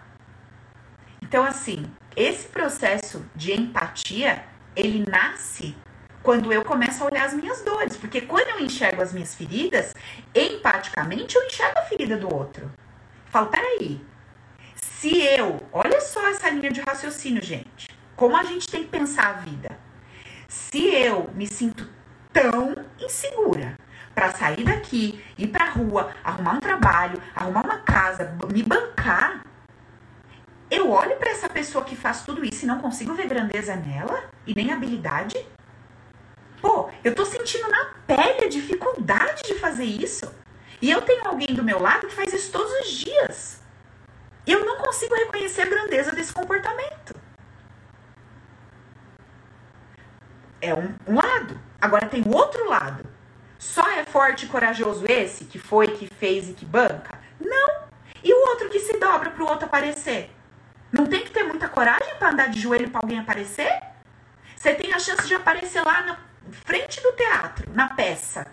[1.21, 5.75] Então, assim, esse processo de empatia, ele nasce
[6.21, 7.97] quando eu começo a olhar as minhas dores.
[7.97, 9.93] Porque quando eu enxergo as minhas feridas,
[10.33, 12.71] empaticamente eu enxergo a ferida do outro.
[13.25, 14.01] Falo, peraí.
[15.05, 17.89] Se eu, olha só essa linha de raciocínio, gente.
[18.15, 19.77] Como a gente tem que pensar a vida.
[20.47, 21.87] Se eu me sinto
[22.33, 23.77] tão insegura
[24.15, 29.45] para sair daqui, ir pra rua, arrumar um trabalho, arrumar uma casa, me bancar,
[30.71, 34.23] eu olho para essa pessoa que faz tudo isso e não consigo ver grandeza nela
[34.47, 35.37] e nem habilidade?
[36.59, 40.33] Pô, eu tô sentindo na pele a dificuldade de fazer isso.
[40.81, 43.64] E eu tenho alguém do meu lado que faz isso todos os dias.
[44.45, 47.15] Eu não consigo reconhecer a grandeza desse comportamento.
[50.61, 51.59] É um, um lado.
[51.81, 53.05] Agora tem o outro lado.
[53.57, 57.19] Só é forte e corajoso esse que foi, que fez e que banca?
[57.39, 57.85] Não.
[58.23, 60.29] E o outro que se dobra para o outro aparecer?
[60.91, 63.81] Não tem que ter muita coragem para andar de joelho para alguém aparecer?
[64.55, 66.17] Você tem a chance de aparecer lá na
[66.65, 68.47] frente do teatro, na peça.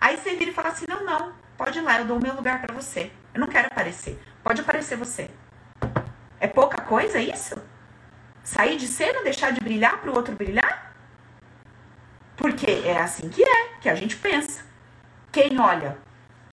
[0.00, 2.34] Aí você vira e fala assim: não, não, pode ir lá, eu dou o meu
[2.34, 3.10] lugar para você.
[3.34, 4.20] Eu não quero aparecer.
[4.42, 5.30] Pode aparecer você.
[6.40, 7.56] É pouca coisa isso?
[8.42, 10.94] Sair de cena, deixar de brilhar para o outro brilhar?
[12.36, 14.64] Porque é assim que é, que a gente pensa.
[15.32, 15.98] Quem olha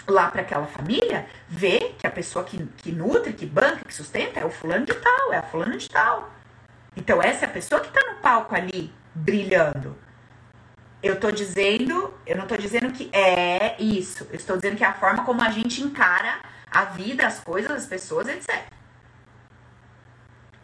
[0.07, 4.39] lá para aquela família vê que a pessoa que, que nutre, que banca, que sustenta
[4.39, 6.31] é o fulano de tal, é a fulana de tal.
[6.97, 9.95] Então essa é a pessoa que está no palco ali brilhando.
[11.01, 14.27] Eu tô dizendo, eu não tô dizendo que é isso.
[14.31, 16.39] Eu estou dizendo que é a forma como a gente encara
[16.71, 18.65] a vida, as coisas, as pessoas, etc.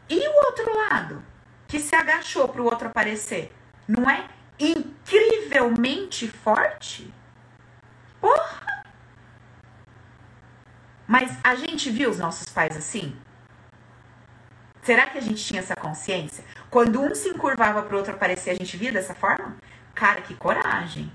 [0.09, 1.23] E o outro lado,
[1.67, 3.53] que se agachou para o outro aparecer,
[3.87, 4.27] não é
[4.59, 7.13] incrivelmente forte?
[8.19, 8.85] Porra!
[11.07, 13.17] Mas a gente viu os nossos pais assim?
[14.81, 16.43] Será que a gente tinha essa consciência?
[16.69, 19.55] Quando um se encurvava para o outro aparecer, a gente via dessa forma?
[19.93, 21.11] Cara, que coragem.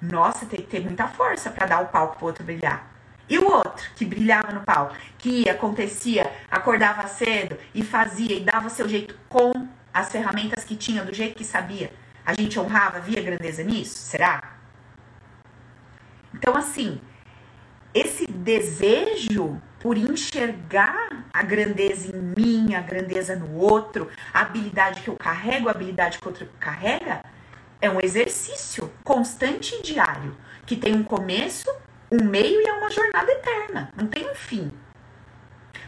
[0.00, 2.93] Nossa, tem que ter muita força para dar o palco pro outro brilhar.
[3.28, 8.40] E o outro que brilhava no palco, que ia, acontecia, acordava cedo e fazia e
[8.40, 9.52] dava seu jeito com
[9.92, 11.92] as ferramentas que tinha, do jeito que sabia.
[12.24, 13.96] A gente honrava, via grandeza nisso?
[13.96, 14.54] Será?
[16.34, 17.00] Então, assim,
[17.94, 25.08] esse desejo por enxergar a grandeza em mim, a grandeza no outro, a habilidade que
[25.08, 27.22] eu carrego, a habilidade que o outro carrega,
[27.82, 30.34] é um exercício constante e diário,
[30.64, 31.70] que tem um começo,
[32.14, 34.70] um meio e é uma jornada eterna, não tem um fim.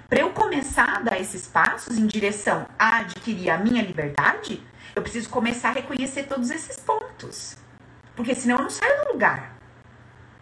[0.08, 4.62] Para eu começar a dar esses passos em direção a adquirir a minha liberdade,
[4.94, 7.56] eu preciso começar a reconhecer todos esses pontos.
[8.14, 9.56] Porque senão eu não saio do lugar.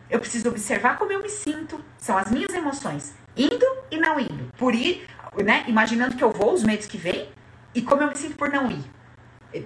[0.08, 4.50] Eu preciso observar como eu me sinto, são as minhas emoções, indo e não indo.
[4.56, 5.06] Por ir,
[5.42, 7.30] né, imaginando que eu vou, os medos que vêm,
[7.74, 8.84] e como eu me sinto por não ir.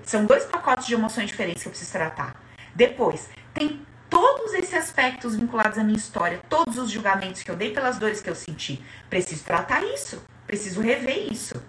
[0.05, 2.41] São dois pacotes de emoções diferentes que eu preciso tratar.
[2.75, 7.73] Depois, tem todos esses aspectos vinculados à minha história, todos os julgamentos que eu dei
[7.73, 8.85] pelas dores que eu senti.
[9.09, 11.63] Preciso tratar isso, preciso rever isso.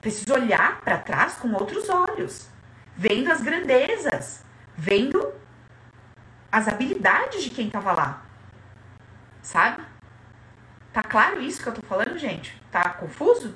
[0.00, 2.46] Preciso olhar para trás com outros olhos,
[2.96, 4.44] vendo as grandezas,
[4.76, 5.32] vendo
[6.50, 8.22] as habilidades de quem estava lá.
[9.42, 9.82] Sabe?
[10.92, 12.60] Tá claro isso que eu tô falando, gente?
[12.70, 13.54] Tá confuso?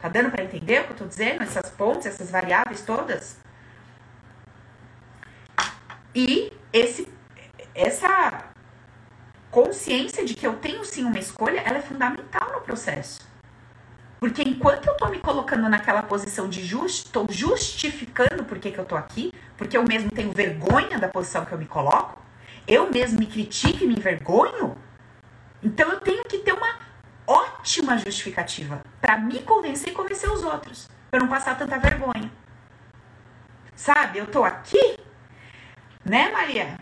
[0.00, 1.42] Tá dando para entender o que eu tô dizendo?
[1.42, 3.38] Essas pontes, essas variáveis todas?
[6.14, 7.08] E esse,
[7.74, 8.50] essa
[9.50, 13.28] consciência de que eu tenho sim uma escolha, ela é fundamental no processo.
[14.20, 18.78] Porque enquanto eu tô me colocando naquela posição de just, tô justificando por que, que
[18.78, 22.20] eu tô aqui, porque eu mesmo tenho vergonha da posição que eu me coloco,
[22.68, 24.76] eu mesmo me critico e me envergonho,
[25.62, 26.78] então eu tenho que ter uma
[27.26, 32.30] ótima justificativa para me convencer e convencer os outros, para não passar tanta vergonha.
[33.74, 34.98] Sabe, eu tô aqui,
[36.04, 36.76] né, Maria?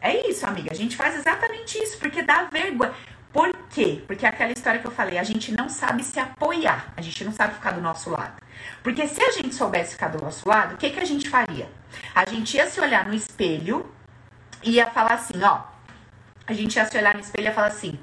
[0.00, 0.70] É isso, amiga.
[0.72, 2.94] A gente faz exatamente isso, porque dá vergonha.
[3.32, 4.02] Por quê?
[4.06, 7.22] Porque é aquela história que eu falei, a gente não sabe se apoiar, a gente
[7.22, 8.40] não sabe ficar do nosso lado.
[8.82, 11.68] Porque se a gente soubesse ficar do nosso lado, o que, que a gente faria?
[12.14, 13.84] A gente ia se olhar no espelho
[14.62, 15.64] e ia falar assim, ó.
[16.46, 17.98] A gente ia se olhar no espelho e ia falar assim: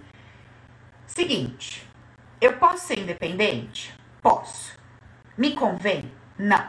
[1.07, 1.87] Seguinte,
[2.39, 3.93] eu posso ser independente?
[4.21, 4.77] Posso.
[5.37, 6.11] Me convém?
[6.37, 6.67] Não.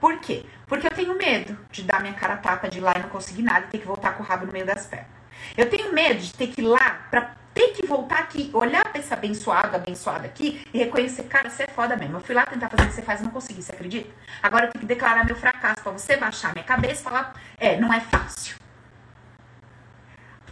[0.00, 0.46] Por quê?
[0.66, 3.42] Porque eu tenho medo de dar minha cara tapa de ir lá e não conseguir
[3.42, 5.08] nada e ter que voltar com o rabo no meio das pernas.
[5.56, 9.00] Eu tenho medo de ter que ir lá para ter que voltar aqui, olhar pra
[9.00, 12.16] esse abençoado, abençoada aqui e reconhecer, cara, você é foda mesmo.
[12.16, 14.10] Eu fui lá tentar fazer o que você faz e não consegui, você acredita?
[14.42, 17.76] Agora eu tenho que declarar meu fracasso pra você baixar minha cabeça e falar, é,
[17.78, 18.56] não é fácil.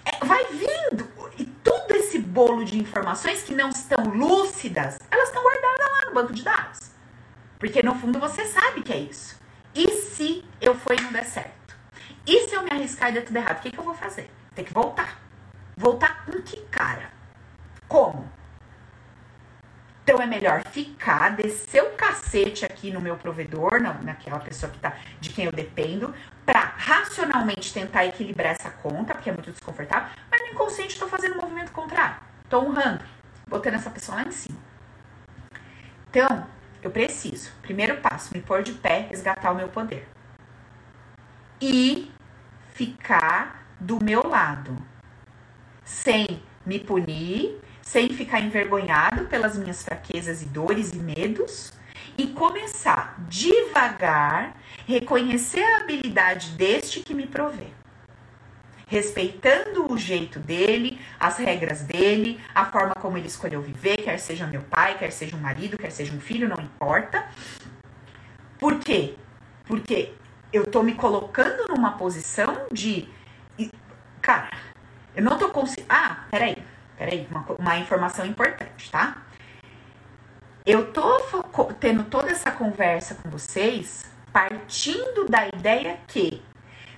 [0.05, 1.13] É, vai vindo.
[1.37, 6.15] E todo esse bolo de informações que não estão lúcidas, elas estão guardadas lá no
[6.15, 6.79] banco de dados.
[7.59, 9.44] Porque no fundo você sabe que é isso.
[9.75, 11.77] E se eu for e não der certo?
[12.27, 13.59] E se eu me arriscar e der tudo errado?
[13.59, 14.31] O que, que eu vou fazer?
[14.55, 15.21] Tem que voltar.
[15.77, 17.11] Voltar com que cara?
[17.89, 18.31] Como?
[20.05, 24.79] Então é melhor ficar, descer o cacete aqui no meu provedor, não, naquela pessoa que
[24.79, 30.11] tá, de quem eu dependo, para racionalmente tentar equilibrar essa conta, porque é muito desconfortável,
[30.31, 32.17] mas no inconsciente estou fazendo um movimento contrário.
[32.45, 33.03] Estou honrando,
[33.49, 34.59] botando essa pessoa lá em cima.
[36.11, 36.47] Então,
[36.85, 40.07] eu preciso, primeiro passo, me pôr de pé, resgatar o meu poder.
[41.61, 42.13] E
[42.75, 44.77] ficar do meu lado
[45.85, 51.73] sem me punir, sem ficar envergonhado pelas minhas fraquezas e dores e medos,
[52.19, 57.69] e começar devagar reconhecer a habilidade deste que me provê.
[58.87, 64.47] Respeitando o jeito dele, as regras dele, a forma como ele escolheu viver, quer seja
[64.47, 67.27] meu pai, quer seja um marido, quer seja um filho, não importa.
[68.59, 69.15] Por quê?
[69.65, 70.13] Porque
[70.53, 73.09] eu tô me colocando numa posição de.
[74.21, 74.51] Cara,
[75.17, 75.87] eu não tô conseguindo.
[75.89, 76.57] Ah, peraí,
[76.97, 79.23] peraí, uma, uma informação importante, tá?
[80.65, 81.21] Eu tô
[81.79, 86.43] tendo toda essa conversa com vocês partindo da ideia que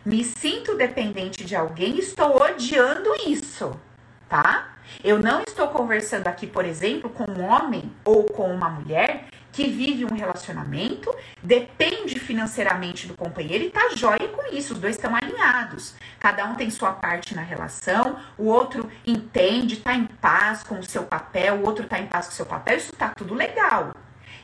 [0.06, 3.78] me sinto dependente de alguém, estou odiando isso,
[4.28, 4.76] tá?
[5.02, 9.66] Eu não estou conversando aqui, por exemplo, com um homem ou com uma mulher que
[9.66, 15.12] vive um relacionamento, depende financeiramente do companheiro e tá jóia com isso, os dois estão
[15.12, 15.96] alinhados.
[16.20, 20.84] Cada um tem sua parte na relação, o outro entende, tá em paz com o
[20.84, 23.92] seu papel, o outro tá em paz com o seu papel, isso tá tudo legal.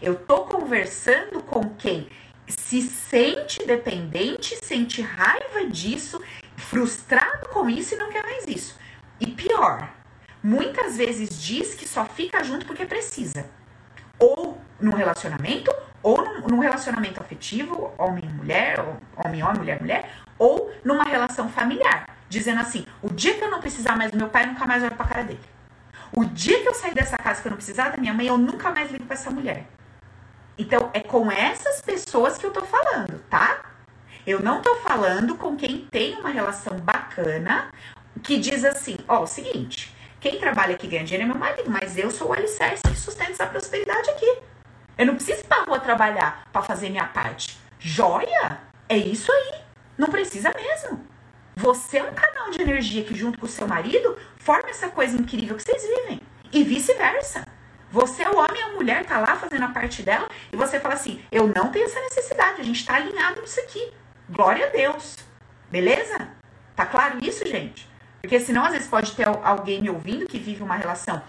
[0.01, 2.09] Eu tô conversando com quem
[2.58, 6.20] se sente dependente, sente raiva disso,
[6.56, 8.78] frustrado com isso e não quer mais isso.
[9.20, 9.88] E pior,
[10.42, 13.44] muitas vezes diz que só fica junto porque precisa
[14.22, 20.10] ou num relacionamento, ou num, relacionamento afetivo, homem e mulher, ou homem homem, mulher mulher,
[20.38, 24.28] ou numa relação familiar, dizendo assim: o dia que eu não precisar mais do meu
[24.28, 25.40] pai, eu nunca mais olho pra cara dele.
[26.14, 28.38] O dia que eu sair dessa casa que eu não precisar da minha mãe, eu
[28.38, 29.66] nunca mais ligo pra essa mulher.
[30.62, 33.64] Então, é com essas pessoas que eu tô falando, tá?
[34.25, 37.68] Eu não tô falando com quem tem uma relação bacana,
[38.22, 41.68] que diz assim: ó, oh, o seguinte, quem trabalha aqui ganha dinheiro é meu marido,
[41.68, 44.38] mas eu sou o alicerce que sustenta essa prosperidade aqui.
[44.96, 47.59] Eu não preciso ir pra rua trabalhar para fazer minha parte.
[47.81, 48.61] Joia?
[48.88, 49.62] É isso aí.
[49.98, 51.05] Não precisa mesmo.
[51.57, 55.16] Você é um canal de energia que, junto com o seu marido, forma essa coisa
[55.16, 56.20] incrível que vocês vivem.
[56.53, 57.51] E vice-versa.
[57.92, 60.94] Você é o homem a mulher, tá lá fazendo a parte dela, e você fala
[60.94, 63.92] assim: eu não tenho essa necessidade, a gente tá alinhado nisso aqui.
[64.31, 65.18] Glória a Deus.
[65.70, 66.28] Beleza?
[66.74, 67.87] Tá claro isso, gente?
[68.22, 71.22] Porque senão, às vezes, pode ter alguém me ouvindo que vive uma relação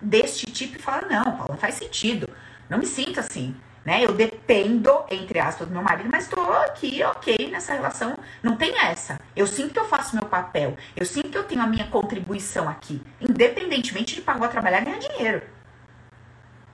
[0.00, 2.30] deste tipo e fala: não, não faz sentido.
[2.70, 3.56] Não me sinto assim.
[3.84, 4.04] Né?
[4.04, 8.16] Eu dependo, entre aspas, do meu marido, mas estou aqui, ok, nessa relação.
[8.44, 9.20] Não tem essa.
[9.34, 10.76] Eu sinto que eu faço meu papel.
[10.96, 13.02] Eu sinto que eu tenho a minha contribuição aqui.
[13.20, 15.55] Independentemente de pagar trabalhar e ganhar dinheiro.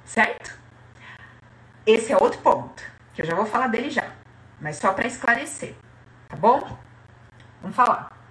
[0.04, 0.58] Certo?
[1.86, 2.82] Esse é outro ponto.
[3.14, 4.12] Que eu já vou falar dele já.
[4.60, 5.74] Mas só para esclarecer.
[6.28, 6.78] Tá bom?
[7.60, 8.22] Vamos falar.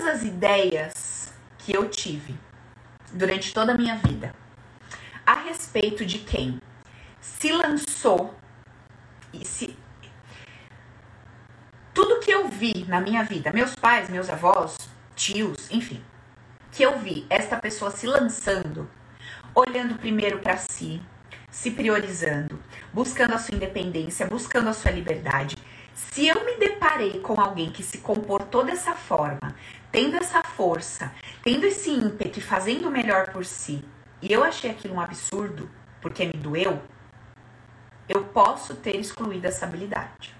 [0.00, 2.34] todas as ideias que eu tive
[3.12, 4.34] durante toda a minha vida
[5.26, 6.60] a respeito de quem
[7.20, 8.34] se lançou
[9.32, 9.76] e se
[12.00, 14.74] tudo que eu vi na minha vida, meus pais, meus avós,
[15.14, 16.02] tios, enfim,
[16.72, 18.88] que eu vi esta pessoa se lançando,
[19.54, 21.02] olhando primeiro para si,
[21.50, 22.58] se priorizando,
[22.90, 25.56] buscando a sua independência, buscando a sua liberdade,
[25.92, 29.54] se eu me deparei com alguém que se comportou dessa forma,
[29.92, 31.12] tendo essa força,
[31.44, 33.84] tendo esse ímpeto e fazendo o melhor por si,
[34.22, 35.70] e eu achei aquilo um absurdo
[36.00, 36.80] porque me doeu,
[38.08, 40.39] eu posso ter excluído essa habilidade.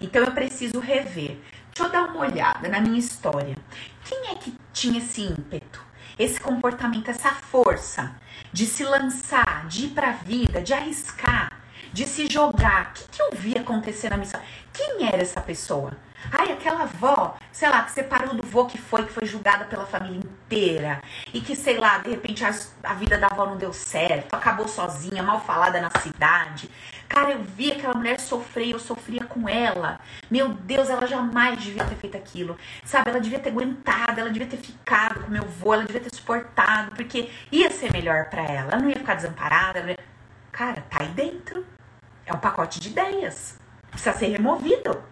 [0.00, 1.38] Então eu preciso rever.
[1.72, 3.56] Deixa eu dar uma olhada na minha história.
[4.04, 5.80] Quem é que tinha esse ímpeto,
[6.18, 8.14] esse comportamento, essa força
[8.52, 11.60] de se lançar, de ir para a vida, de arriscar?
[11.92, 12.90] de se jogar.
[12.90, 14.40] O que, que eu vi acontecer na missão?
[14.72, 15.92] Quem era essa pessoa?
[16.30, 19.86] Ai, aquela avó, sei lá, que separou do vô que foi, que foi julgada pela
[19.86, 21.02] família inteira.
[21.32, 24.68] E que, sei lá, de repente a, a vida da avó não deu certo, acabou
[24.68, 26.70] sozinha, mal falada na cidade.
[27.10, 29.98] Cara, eu vi aquela mulher sofrer, eu sofria com ela.
[30.30, 32.56] Meu Deus, ela jamais devia ter feito aquilo.
[32.84, 36.14] Sabe, ela devia ter aguentado, ela devia ter ficado com meu avô, ela devia ter
[36.14, 38.72] suportado, porque ia ser melhor para ela.
[38.72, 39.80] Ela não ia ficar desamparada.
[39.90, 39.98] Ia...
[40.52, 41.66] Cara, tá aí dentro.
[42.24, 43.58] É um pacote de ideias.
[43.90, 45.02] Precisa ser removido.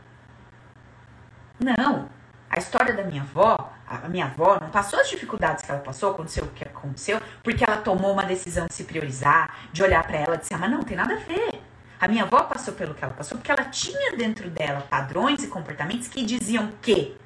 [1.59, 2.09] Não.
[2.49, 6.13] A história da minha avó, a minha avó não passou as dificuldades que ela passou,
[6.13, 10.17] aconteceu o que aconteceu, porque ela tomou uma decisão de se priorizar, de olhar para
[10.19, 11.69] ela e dizer, ah, mas não, tem nada a ver.
[12.01, 15.49] A minha avó passou pelo que ela passou porque ela tinha dentro dela padrões e
[15.49, 17.17] comportamentos que diziam que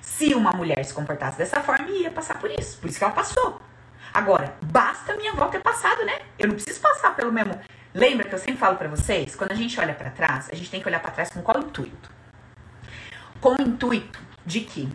[0.00, 2.78] se uma mulher se comportasse dessa forma, ia passar por isso.
[2.78, 3.60] Por isso que ela passou.
[4.14, 6.20] Agora, basta minha avó ter passado, né?
[6.38, 7.58] Eu não preciso passar pelo mesmo.
[7.92, 9.34] Lembra que eu sempre falo para vocês?
[9.34, 11.58] Quando a gente olha para trás, a gente tem que olhar para trás com qual
[11.58, 12.10] intuito?
[13.40, 14.88] Com o intuito de que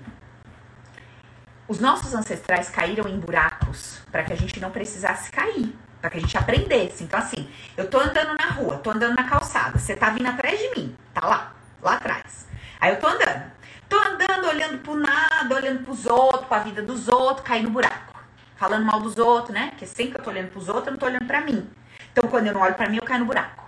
[1.68, 5.76] os nossos ancestrais caíram em buracos para que a gente não precisasse cair
[6.06, 7.04] para que a gente aprendesse.
[7.04, 10.60] Então, assim, eu tô andando na rua, tô andando na calçada, você tá vindo atrás
[10.60, 12.48] de mim, tá lá, lá atrás.
[12.80, 13.52] Aí eu tô andando,
[13.90, 18.14] tô andando, olhando pro nada, olhando pros outros, pra vida dos outros, caí no buraco.
[18.56, 19.70] Falando mal dos outros, né?
[19.72, 21.68] Porque sempre eu tô olhando pros outros, eu não tô olhando pra mim.
[22.12, 23.68] Então, quando eu não olho pra mim, eu caio no buraco.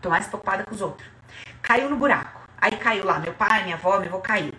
[0.00, 1.08] Tô mais preocupada com os outros.
[1.62, 2.48] Caiu no buraco.
[2.58, 4.52] Aí caiu lá, meu pai, minha avó, meu avô caiu.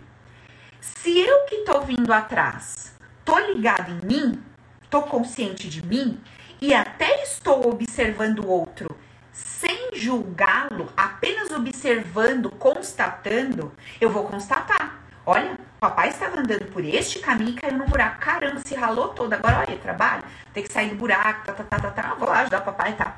[0.82, 2.94] Se eu que tô vindo atrás,
[3.24, 4.44] tô ligado em mim,
[4.90, 6.20] tô consciente de mim,
[6.62, 8.96] e até estou observando o outro
[9.32, 15.00] sem julgá-lo, apenas observando, constatando, eu vou constatar.
[15.26, 18.20] Olha, papai estava andando por este caminho e caiu no buraco.
[18.20, 19.34] Caramba, se ralou todo.
[19.34, 22.16] Agora, olha, trabalho, tem que sair do buraco, tá, tá, tá, tá, tá.
[22.16, 23.18] Vou lá ajudar o papai, tá.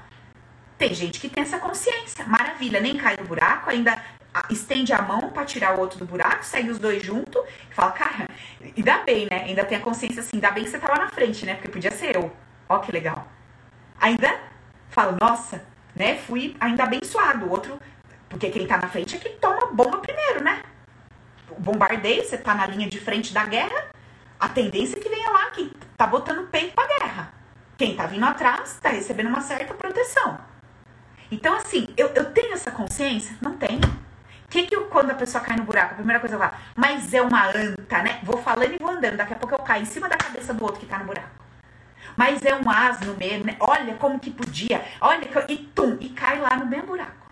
[0.77, 2.25] Tem gente que tem essa consciência.
[2.25, 4.01] Maravilha, nem cai no buraco, ainda
[4.49, 7.91] estende a mão para tirar o outro do buraco, segue os dois juntos e fala,
[7.91, 8.27] cara,
[8.75, 9.43] ainda bem, né?
[9.43, 11.55] Ainda tem a consciência assim, ainda bem que você tava na frente, né?
[11.55, 12.31] Porque podia ser eu.
[12.70, 13.28] Ó que legal.
[13.99, 14.39] Ainda
[14.89, 15.65] falo, nossa,
[15.95, 16.17] né?
[16.17, 17.47] Fui ainda abençoado.
[17.47, 17.80] O outro,
[18.30, 20.61] porque quem tá na frente é quem toma bomba primeiro, né?
[21.49, 23.88] O bombardeio, você tá na linha de frente da guerra,
[24.39, 27.34] a tendência é que venha lá quem tá botando peito pra guerra.
[27.76, 30.38] Quem tá vindo atrás tá recebendo uma certa proteção.
[31.32, 33.36] Então, assim, eu, eu tenho essa consciência?
[33.41, 33.80] Não tenho.
[33.80, 36.47] O que, que eu, quando a pessoa cai no buraco, a primeira coisa que eu
[36.47, 38.20] falo, mas é uma anta, né?
[38.24, 40.63] Vou falando e vou andando, daqui a pouco eu caio em cima da cabeça do
[40.63, 41.48] outro que tá no buraco.
[42.20, 43.55] Mas é um asno mesmo, né?
[43.61, 44.86] Olha como que podia.
[44.99, 45.53] Olha, que...
[45.53, 47.32] e tum, e cai lá no mesmo buraco.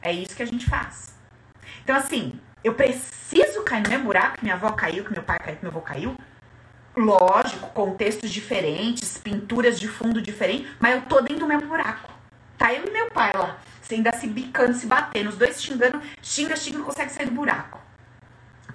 [0.00, 1.14] É isso que a gente faz.
[1.84, 5.38] Então, assim, eu preciso cair no mesmo buraco que minha avó caiu, que meu pai
[5.38, 6.16] caiu, que meu avô caiu.
[6.96, 12.10] Lógico, contextos diferentes, pinturas de fundo diferentes, mas eu tô dentro do mesmo buraco.
[12.56, 13.58] Tá eu e meu pai lá,
[13.90, 17.78] ainda se bicando, se batendo, os dois xingando, xinga, xinga, não consegue sair do buraco.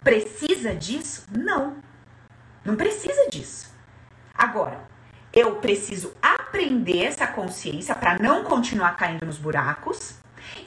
[0.04, 1.26] Precisa disso?
[1.36, 1.78] Não.
[2.64, 3.74] Não precisa disso.
[4.36, 4.91] Agora,
[5.34, 10.16] eu preciso aprender essa consciência para não continuar caindo nos buracos.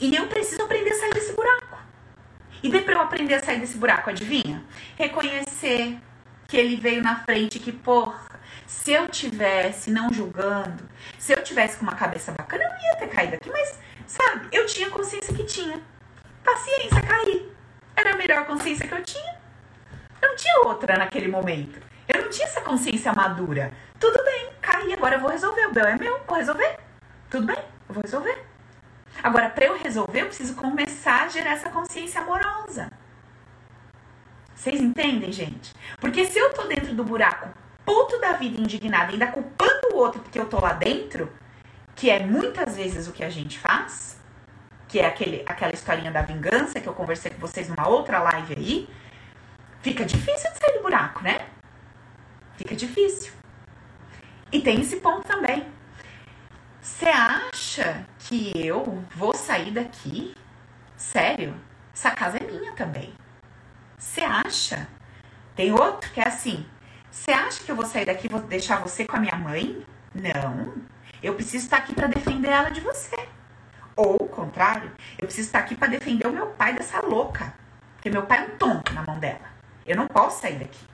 [0.01, 1.79] E eu preciso aprender a sair desse buraco.
[2.63, 4.65] E daí para eu aprender a sair desse buraco, adivinha?
[4.97, 5.99] Reconhecer
[6.49, 10.89] que ele veio na frente, que, porra, se eu tivesse não julgando,
[11.19, 14.49] se eu tivesse com uma cabeça bacana, eu não ia ter caído aqui, mas, sabe,
[14.51, 15.81] eu tinha consciência que tinha.
[16.43, 17.53] Paciência, caí.
[17.97, 19.37] Era a melhor consciência que eu tinha.
[20.23, 21.79] Eu não tinha outra naquele momento.
[22.09, 23.73] Eu não tinha essa consciência madura.
[23.99, 25.67] Tudo bem, caí, agora eu vou resolver.
[25.67, 26.79] O Bel é meu, vou resolver.
[27.31, 28.45] Tudo bem, eu vou resolver.
[29.23, 32.91] Agora, para eu resolver, eu preciso começar a gerar essa consciência amorosa.
[34.55, 35.75] Vocês entendem, gente?
[36.01, 37.49] Porque se eu tô dentro do buraco,
[37.85, 41.31] puto da vida, indignada, ainda culpando o outro porque eu tô lá dentro,
[41.95, 44.19] que é muitas vezes o que a gente faz,
[44.89, 48.55] que é aquele, aquela historinha da vingança que eu conversei com vocês numa outra live
[48.57, 48.89] aí,
[49.83, 51.47] fica difícil de sair do buraco, né?
[52.57, 53.33] Fica difícil.
[54.53, 55.67] E tem esse ponto também.
[56.81, 60.35] Você acha que eu vou sair daqui?
[60.97, 61.55] Sério?
[61.93, 63.13] Essa casa é minha também.
[63.99, 64.87] Você acha?
[65.57, 66.67] Tem outro que é assim.
[67.11, 69.85] Você acha que eu vou sair daqui e vou deixar você com a minha mãe?
[70.15, 70.75] Não.
[71.23, 73.17] Eu preciso estar aqui para defender ela de você.
[73.97, 77.55] Ou o contrário, eu preciso estar aqui para defender o meu pai dessa louca.
[77.95, 79.49] Porque meu pai é um tonto na mão dela.
[79.87, 80.94] Eu não posso sair daqui.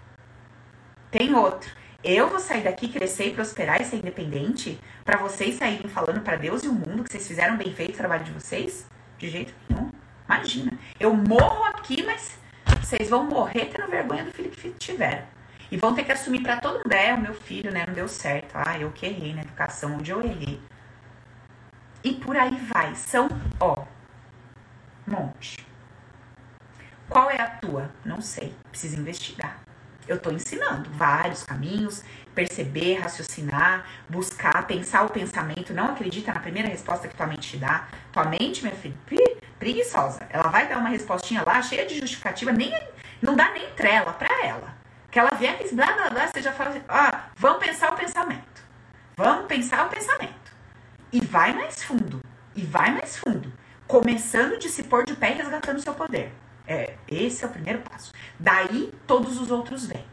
[1.11, 1.71] Tem outro.
[2.03, 6.37] Eu vou sair daqui, crescer e prosperar e ser independente para vocês saírem falando para
[6.37, 8.87] Deus e o mundo que vocês fizeram bem feito o trabalho de vocês?
[9.19, 9.91] De jeito nenhum.
[10.25, 10.73] Imagina.
[10.99, 12.39] Eu morro aqui, mas
[12.81, 15.25] vocês vão morrer tendo vergonha do filho que tiveram.
[15.71, 16.93] E vão ter que assumir para todo mundo.
[16.93, 17.85] É, o meu filho, né?
[17.87, 18.53] Não deu certo.
[18.55, 20.61] Ah, eu que errei na educação, onde eu errei.
[22.03, 22.95] E por aí vai.
[22.95, 23.29] São,
[23.61, 23.85] ó,
[25.07, 25.67] monte.
[27.09, 27.91] Qual é a tua?
[28.05, 28.55] Não sei.
[28.71, 29.61] Precisa investigar.
[30.11, 32.03] Eu tô ensinando vários caminhos,
[32.35, 35.73] perceber, raciocinar, buscar, pensar o pensamento.
[35.73, 37.87] Não acredita na primeira resposta que tua mente te dá.
[38.11, 40.27] Tua mente, minha filha, preguiçosa.
[40.29, 42.77] Ela vai dar uma respostinha lá, cheia de justificativa, nem
[43.23, 44.75] não dá nem trela para ela.
[45.13, 47.97] Que ela vier aqui, blá blá blá, você já fala assim, ah, vamos pensar o
[47.97, 48.65] pensamento.
[49.17, 50.53] Vamos pensar o pensamento.
[51.13, 52.21] E vai mais fundo.
[52.57, 53.53] E vai mais fundo.
[53.87, 56.33] Começando de se pôr de pé e resgatando seu poder.
[56.71, 58.13] É, esse é o primeiro passo.
[58.39, 60.05] Daí todos os outros vêm.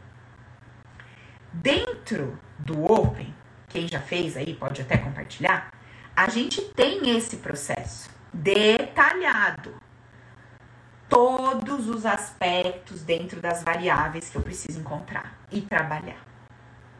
[1.52, 3.32] Dentro do Open,
[3.68, 5.70] quem já fez aí pode até compartilhar,
[6.16, 9.72] a gente tem esse processo detalhado.
[11.08, 16.26] Todos os aspectos dentro das variáveis que eu preciso encontrar e trabalhar.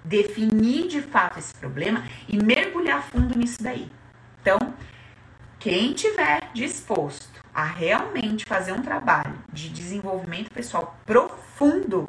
[0.04, 3.90] Definir de fato esse problema e mergulhar fundo nisso daí.
[4.40, 4.58] Então,
[5.58, 12.08] quem tiver disposto a realmente fazer um trabalho de desenvolvimento pessoal profundo,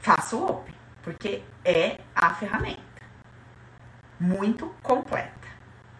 [0.00, 2.82] faça o Open, porque é a ferramenta
[4.18, 5.46] muito completa.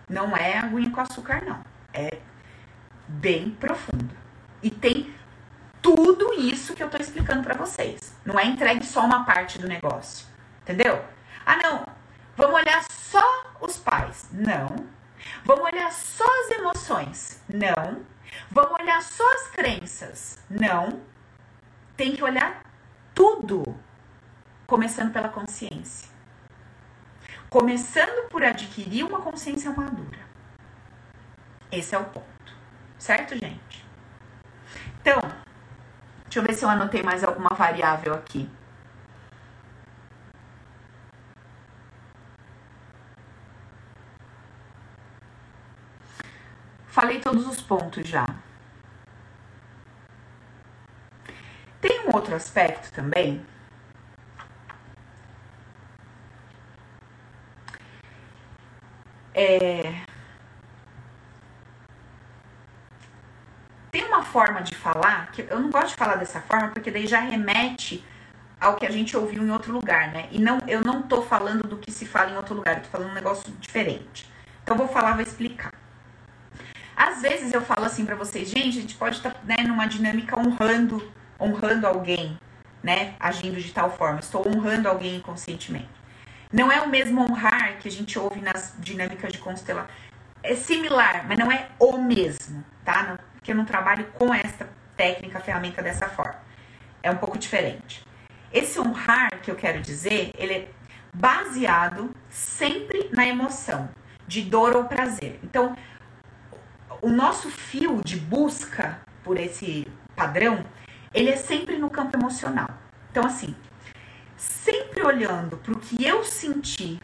[0.08, 1.62] Não é aguinha com açúcar, não.
[1.94, 2.18] É
[3.06, 4.12] bem profundo.
[4.60, 5.14] E tem
[5.80, 8.12] tudo isso que eu tô explicando para vocês.
[8.24, 10.26] Não é entregue só uma parte do negócio.
[10.62, 11.00] Entendeu?
[11.46, 11.86] Ah, não.
[12.36, 14.28] Vamos olhar só os pais.
[14.32, 14.84] Não.
[15.44, 17.42] Vamos olhar só as emoções.
[17.48, 18.04] Não.
[18.50, 20.38] Vamos olhar só as crenças.
[20.48, 21.00] Não.
[21.96, 22.62] Tem que olhar
[23.14, 23.62] tudo.
[24.66, 26.08] Começando pela consciência.
[27.50, 30.18] Começando por adquirir uma consciência madura.
[31.70, 32.54] Esse é o ponto.
[32.98, 33.84] Certo, gente?
[35.00, 35.20] Então,
[36.24, 38.48] deixa eu ver se eu anotei mais alguma variável aqui.
[46.92, 48.26] Falei todos os pontos já.
[51.80, 53.42] Tem um outro aspecto também.
[59.34, 60.04] É...
[63.90, 67.06] Tem uma forma de falar, que eu não gosto de falar dessa forma, porque daí
[67.06, 68.04] já remete
[68.60, 70.28] ao que a gente ouviu em outro lugar, né?
[70.30, 72.90] E não, eu não tô falando do que se fala em outro lugar, eu tô
[72.90, 74.30] falando um negócio diferente.
[74.62, 75.81] Então, vou falar, vou explicar.
[76.96, 79.86] Às vezes eu falo assim para vocês, gente, a gente pode estar tá, né, numa
[79.86, 82.38] dinâmica honrando, honrando alguém,
[82.82, 84.20] né, agindo de tal forma.
[84.20, 85.88] Estou honrando alguém inconscientemente.
[86.52, 89.90] Não é o mesmo honrar que a gente ouve nas dinâmicas de constelação.
[90.42, 93.02] É similar, mas não é o mesmo, tá?
[93.04, 96.38] Não, porque eu não trabalho com essa técnica, ferramenta dessa forma.
[97.02, 98.04] É um pouco diferente.
[98.52, 100.68] Esse honrar que eu quero dizer, ele é
[101.14, 103.88] baseado sempre na emoção
[104.26, 105.38] de dor ou prazer.
[105.42, 105.76] Então,
[107.02, 110.64] o nosso fio de busca por esse padrão,
[111.12, 112.70] ele é sempre no campo emocional.
[113.10, 113.56] Então, assim,
[114.36, 117.00] sempre olhando para o que eu senti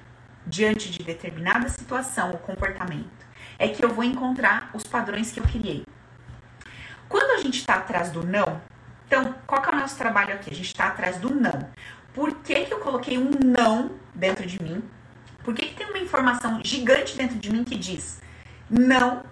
[0.46, 3.26] diante de determinada situação ou comportamento,
[3.58, 5.84] é que eu vou encontrar os padrões que eu criei.
[7.08, 8.62] Quando a gente está atrás do não,
[9.04, 10.50] então, qual que é o nosso trabalho aqui?
[10.50, 11.68] A gente está atrás do não.
[12.14, 14.82] Por que, que eu coloquei um não dentro de mim?
[15.42, 18.20] Por que, que tem uma informação gigante dentro de mim que diz
[18.70, 19.24] não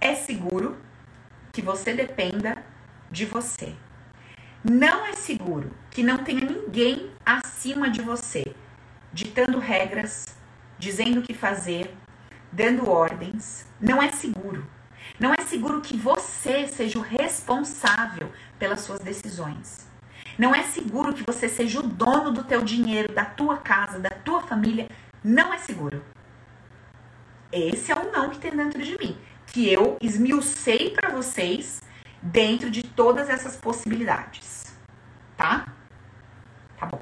[0.00, 0.78] é seguro
[1.52, 2.64] que você dependa
[3.10, 3.74] de você.
[4.64, 8.54] Não é seguro que não tenha ninguém acima de você,
[9.12, 10.26] ditando regras,
[10.78, 11.94] dizendo o que fazer,
[12.50, 13.66] dando ordens.
[13.80, 14.66] Não é seguro.
[15.18, 19.88] Não é seguro que você seja o responsável pelas suas decisões.
[20.38, 24.10] Não é seguro que você seja o dono do teu dinheiro, da tua casa, da
[24.10, 24.88] tua família.
[25.22, 26.02] Não é seguro.
[27.52, 29.18] Esse é o não que tem dentro de mim
[29.52, 31.82] que eu esmiucei para vocês
[32.22, 34.74] dentro de todas essas possibilidades,
[35.36, 35.66] tá?
[36.78, 37.00] Tá bom.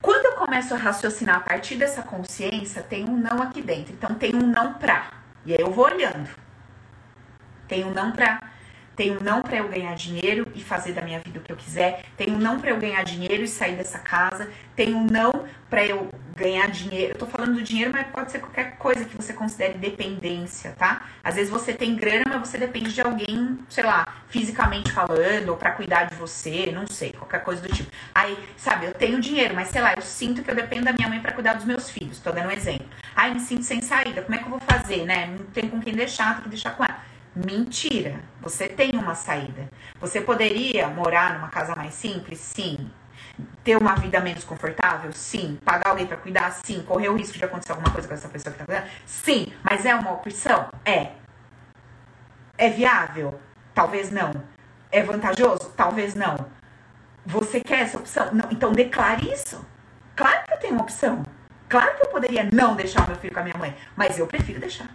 [0.00, 3.92] Quando eu começo a raciocinar a partir dessa consciência, tem um não aqui dentro.
[3.94, 5.10] Então tem um não pra.
[5.46, 6.28] E aí eu vou olhando.
[7.66, 8.38] Tem um não pra
[8.96, 11.56] tem um não para eu ganhar dinheiro e fazer da minha vida o que eu
[11.56, 12.04] quiser.
[12.16, 14.48] Tem um não para eu ganhar dinheiro e sair dessa casa.
[14.76, 17.14] Tem um não para eu ganhar dinheiro.
[17.14, 21.06] Eu tô falando do dinheiro, mas pode ser qualquer coisa que você considere dependência, tá?
[21.22, 25.56] Às vezes você tem grana, mas você depende de alguém, sei lá, fisicamente falando, ou
[25.56, 27.90] para cuidar de você, não sei, qualquer coisa do tipo.
[28.14, 31.08] Aí, sabe, eu tenho dinheiro, mas sei lá, eu sinto que eu dependo da minha
[31.08, 32.18] mãe para cuidar dos meus filhos.
[32.18, 32.86] Tô dando um exemplo.
[33.14, 34.22] Aí me sinto sem saída.
[34.22, 35.26] Como é que eu vou fazer, né?
[35.26, 37.13] Não tem com quem deixar, tem que deixar com ela.
[37.34, 38.20] Mentira.
[38.40, 39.68] Você tem uma saída.
[40.00, 42.38] Você poderia morar numa casa mais simples?
[42.38, 42.90] Sim.
[43.64, 45.12] Ter uma vida menos confortável?
[45.12, 45.58] Sim.
[45.64, 46.50] Pagar alguém para cuidar?
[46.52, 46.82] Sim.
[46.82, 48.88] Correr o risco de acontecer alguma coisa com essa pessoa que tá cuidando?
[49.04, 49.52] Sim.
[49.62, 50.68] Mas é uma opção?
[50.84, 51.12] É.
[52.56, 53.40] É viável?
[53.74, 54.30] Talvez não.
[54.92, 55.72] É vantajoso?
[55.76, 56.36] Talvez não.
[57.26, 58.32] Você quer essa opção?
[58.32, 59.64] Não, então declare isso.
[60.14, 61.24] Claro que eu tenho uma opção.
[61.68, 64.60] Claro que eu poderia não deixar meu filho com a minha mãe, mas eu prefiro
[64.60, 64.88] deixar.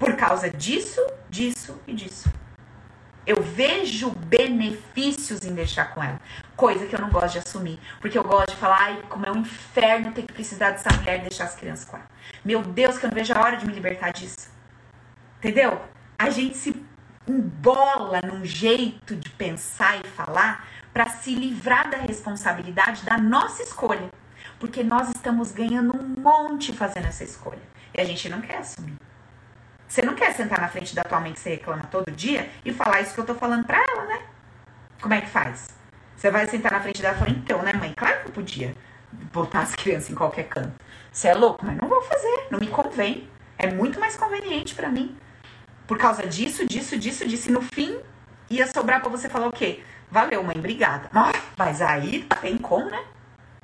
[0.00, 2.32] Por causa disso, disso e disso.
[3.26, 6.18] Eu vejo benefícios em deixar com ela.
[6.56, 7.78] Coisa que eu não gosto de assumir.
[8.00, 11.18] Porque eu gosto de falar, ai, como é um inferno ter que precisar dessa mulher
[11.18, 12.06] e deixar as crianças com ela.
[12.42, 14.50] Meu Deus, que eu não vejo a hora de me libertar disso.
[15.36, 15.82] Entendeu?
[16.18, 16.74] A gente se
[17.28, 24.10] embola num jeito de pensar e falar para se livrar da responsabilidade da nossa escolha.
[24.58, 27.62] Porque nós estamos ganhando um monte fazendo essa escolha.
[27.94, 28.96] E a gente não quer assumir.
[29.90, 32.72] Você não quer sentar na frente da tua mãe que você reclama todo dia e
[32.72, 34.22] falar isso que eu tô falando pra ela, né?
[35.02, 35.66] Como é que faz?
[36.16, 37.92] Você vai sentar na frente dela e falar, então, né, mãe?
[37.96, 38.76] Claro que eu podia
[39.32, 40.72] botar as crianças em qualquer canto.
[41.10, 43.28] Você é louco, mas não vou fazer, não me convém.
[43.58, 45.18] É muito mais conveniente para mim.
[45.88, 47.48] Por causa disso, disso, disso, disso.
[47.48, 47.98] E no fim,
[48.48, 49.82] ia sobrar para você falar o quê?
[50.08, 51.10] Valeu, mãe, obrigada.
[51.58, 53.04] Mas aí tem como, né?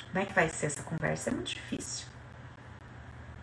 [0.09, 1.31] Como é que vai ser essa conversa?
[1.31, 2.05] É muito difícil.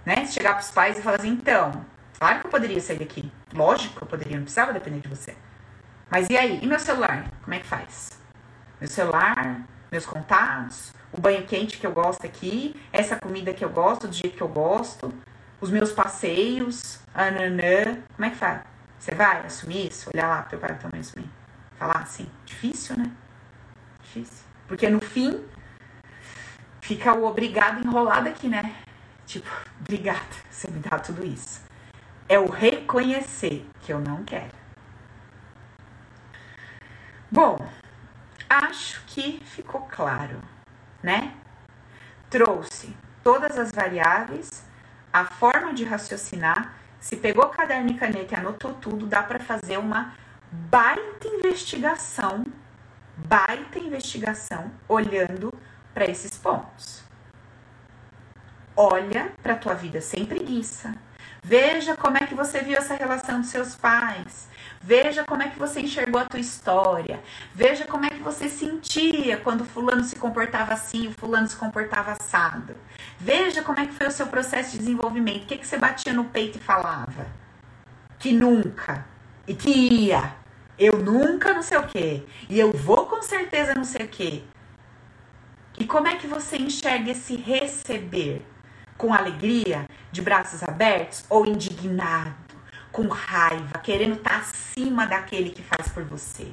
[0.06, 0.26] Né?
[0.26, 1.86] Chegar pros pais e falar assim, então,
[2.24, 3.30] Claro que eu poderia sair daqui.
[3.54, 5.36] Lógico que eu poderia, não precisava depender de você.
[6.10, 6.58] Mas e aí?
[6.64, 7.26] E meu celular?
[7.44, 8.12] Como é que faz?
[8.80, 13.70] Meu celular, meus contatos, o banho quente que eu gosto aqui, essa comida que eu
[13.70, 15.14] gosto, do jeito que eu gosto,
[15.60, 18.02] os meus passeios, ananã.
[18.16, 18.62] Como é que faz?
[18.98, 20.10] Você vai assumir isso?
[20.14, 21.30] Olhar lá pro teu pai e tua mãe assumir?
[21.78, 22.26] Falar assim?
[22.46, 23.12] Difícil, né?
[24.02, 24.46] Difícil.
[24.66, 25.44] Porque no fim,
[26.80, 28.74] fica o obrigado enrolado aqui, né?
[29.26, 29.50] Tipo,
[29.82, 31.73] obrigada, você me dá tudo isso
[32.28, 34.56] é o reconhecer que eu não quero.
[37.32, 37.58] Bom,
[38.50, 40.40] acho que ficou claro,
[41.02, 41.34] né?
[42.30, 44.64] Trouxe todas as variáveis,
[45.12, 46.76] a forma de raciocinar.
[47.00, 50.14] Se pegou caderno e caneta e anotou tudo, dá para fazer uma
[50.52, 52.46] baita investigação,
[53.18, 55.52] baita investigação, olhando
[55.94, 57.04] para esses pontos.
[58.76, 60.96] Olha para tua vida sem preguiça
[61.44, 64.48] Veja como é que você viu essa relação dos seus pais.
[64.82, 67.22] Veja como é que você enxergou a tua história.
[67.54, 72.14] Veja como é que você sentia quando fulano se comportava assim, o fulano se comportava
[72.14, 72.76] assado.
[73.20, 75.44] Veja como é que foi o seu processo de desenvolvimento.
[75.44, 77.28] O que, que você batia no peito e falava?
[78.18, 79.06] Que nunca.
[79.46, 80.36] E que ia.
[80.80, 82.24] Eu nunca não sei o quê.
[82.50, 84.44] E eu vou com certeza não sei o quê.
[85.78, 88.46] E como é que você enxerga esse receber?
[88.98, 92.36] Com alegria, de braços abertos ou indignado,
[92.92, 96.52] com raiva, querendo estar tá acima daquele que faz por você.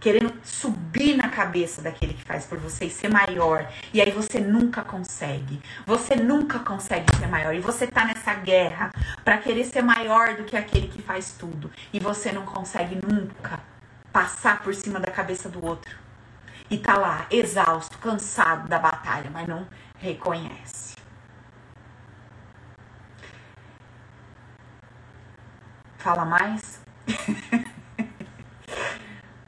[0.00, 3.66] Querendo subir na cabeça daquele que faz por você e ser maior.
[3.90, 5.62] E aí você nunca consegue.
[5.86, 7.54] Você nunca consegue ser maior.
[7.54, 8.90] E você tá nessa guerra
[9.24, 11.70] para querer ser maior do que aquele que faz tudo.
[11.90, 13.60] E você não consegue nunca
[14.12, 15.96] passar por cima da cabeça do outro.
[16.70, 19.66] E tá lá, exausto, cansado da batalha, mas não
[19.98, 20.93] reconhece.
[26.04, 26.84] Fala mais?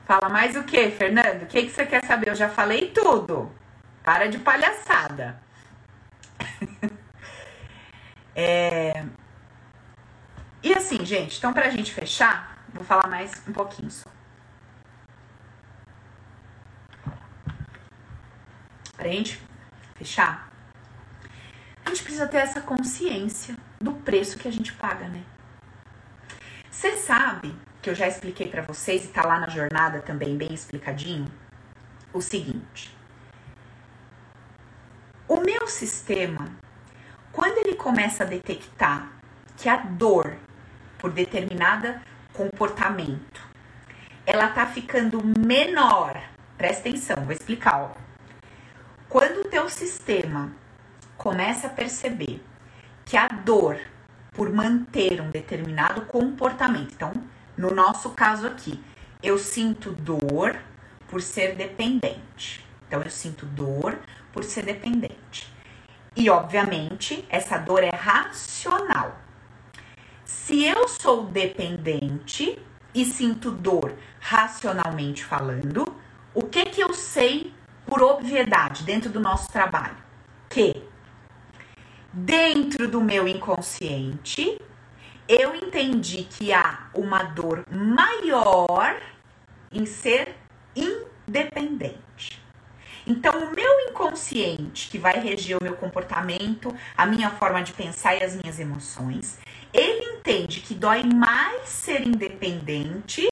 [0.07, 1.43] Fala mais o que, Fernando?
[1.43, 2.31] O que, que você quer saber?
[2.31, 3.55] Eu já falei tudo.
[4.03, 5.39] Para de palhaçada.
[8.35, 9.05] é...
[10.63, 14.09] E assim, gente, então pra gente fechar, vou falar mais um pouquinho só.
[18.97, 19.43] Pra gente
[19.97, 20.51] fechar,
[21.85, 25.23] a gente precisa ter essa consciência do preço que a gente paga, né?
[26.77, 30.53] Você sabe que eu já expliquei para vocês e tá lá na jornada também bem
[30.53, 31.27] explicadinho
[32.13, 32.95] o seguinte.
[35.27, 36.47] O meu sistema,
[37.33, 39.11] quando ele começa a detectar
[39.57, 40.37] que a dor
[40.99, 42.03] por determinada
[42.35, 43.41] comportamento,
[44.27, 46.23] ela tá ficando menor.
[46.59, 47.95] Presta atenção, vou explicar, ó.
[49.09, 50.53] Quando o teu sistema
[51.17, 52.45] começa a perceber
[53.07, 53.81] que a dor
[54.37, 56.93] por manter um determinado comportamento.
[56.93, 57.13] Então,
[57.57, 58.79] no nosso caso aqui,
[59.23, 60.57] eu sinto dor
[61.09, 62.65] por ser dependente.
[62.87, 63.99] Então, eu sinto dor
[64.33, 65.51] por ser dependente.
[66.15, 69.19] E, obviamente, essa dor é racional.
[70.25, 72.59] Se eu sou dependente
[72.95, 75.97] e sinto dor racionalmente falando,
[76.35, 77.55] o que que eu sei
[77.87, 79.97] por obviedade dentro do nosso trabalho?
[80.49, 80.83] Que
[82.19, 84.59] Dentro do meu inconsciente,
[85.29, 88.99] eu entendi que há uma dor maior
[89.71, 90.35] em ser
[90.75, 92.43] independente.
[93.07, 98.17] Então, o meu inconsciente, que vai reger o meu comportamento, a minha forma de pensar
[98.17, 99.39] e as minhas emoções,
[99.71, 103.29] ele entende que dói mais ser independente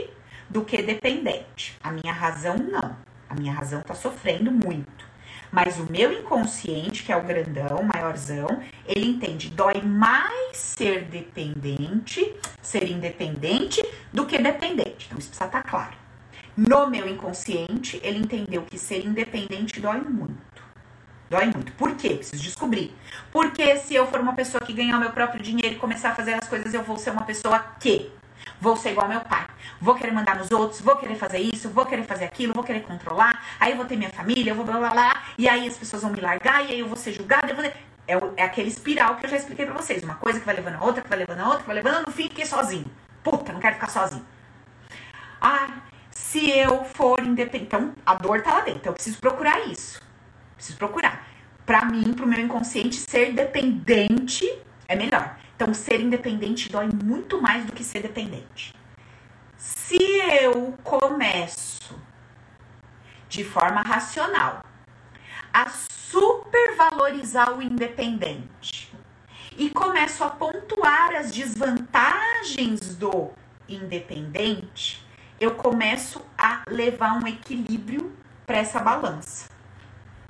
[0.51, 1.75] do que dependente.
[1.83, 2.95] A minha razão não.
[3.31, 5.14] A minha razão tá sofrendo muito.
[5.55, 12.35] Mas o meu inconsciente, que é o grandão, maiorzão, ele entende, dói mais ser dependente,
[12.61, 13.81] ser independente,
[14.13, 15.07] do que dependente.
[15.07, 15.95] Então isso precisa estar tá claro.
[16.57, 20.35] No meu inconsciente, ele entendeu que ser independente dói muito.
[21.31, 21.71] Dói muito.
[21.75, 22.17] Por quê?
[22.17, 22.93] Preciso descobrir.
[23.31, 26.15] Porque se eu for uma pessoa que ganhar o meu próprio dinheiro e começar a
[26.17, 28.11] fazer as coisas, eu vou ser uma pessoa que
[28.65, 29.47] Vou ser igual ao meu pai.
[29.79, 32.81] Vou querer mandar nos outros, vou querer fazer isso, vou querer fazer aquilo, vou querer
[32.81, 33.39] controlar.
[33.61, 35.23] Aí eu vou ter minha família, eu vou blá blá blá.
[35.37, 37.51] E aí as pessoas vão me largar, e aí eu vou ser julgada.
[37.51, 37.65] Eu vou...
[37.67, 40.03] é, é aquele espiral que eu já expliquei pra vocês.
[40.03, 42.07] Uma coisa que vai levando a outra, que vai levando a outra, que vai levando.
[42.07, 42.87] No fim, fiquei sozinho.
[43.23, 44.25] Puta, não quero ficar sozinho.
[45.43, 45.69] Ah,
[46.11, 47.67] se eu for independente.
[47.67, 48.81] Então, a dor tá lá dentro.
[48.81, 50.01] Então, eu preciso procurar isso.
[50.57, 51.29] Preciso procurar.
[51.67, 54.51] Pra mim, pro meu inconsciente, ser dependente
[54.89, 55.37] é melhor.
[55.57, 58.75] Então, ser independente dói muito mais do que ser dependente.
[59.57, 59.97] Se
[60.43, 61.97] eu começo
[63.29, 64.65] de forma racional
[65.53, 68.93] a supervalorizar o independente
[69.57, 73.31] e começo a pontuar as desvantagens do
[73.69, 75.05] independente,
[75.41, 78.13] eu começo a levar um equilíbrio
[78.47, 79.49] para essa balança.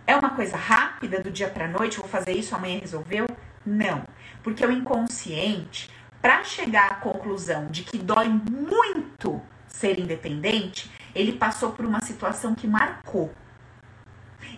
[0.07, 3.27] É uma coisa rápida do dia para noite, vou fazer isso, amanhã resolveu?
[3.65, 4.05] Não.
[4.45, 5.91] Porque o inconsciente,
[6.21, 12.55] para chegar à conclusão de que dói muito ser independente, ele passou por uma situação
[12.55, 13.33] que marcou.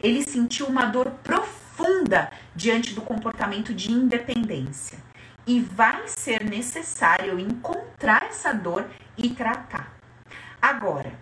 [0.03, 4.99] Ele sentiu uma dor profunda diante do comportamento de independência.
[5.47, 9.97] E vai ser necessário encontrar essa dor e tratar.
[10.61, 11.13] Agora,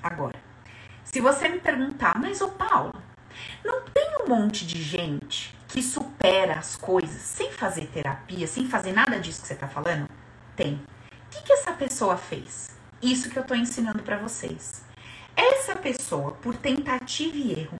[0.00, 0.38] agora,
[1.02, 2.94] se você me perguntar, mas ô Paulo,
[3.64, 8.92] não tem um monte de gente que supera as coisas sem fazer terapia, sem fazer
[8.92, 10.08] nada disso que você está falando?
[10.56, 10.74] Tem.
[10.74, 12.76] O que, que essa pessoa fez?
[13.00, 14.84] Isso que eu estou ensinando para vocês.
[15.36, 17.78] Essa pessoa, por tentativa e erro,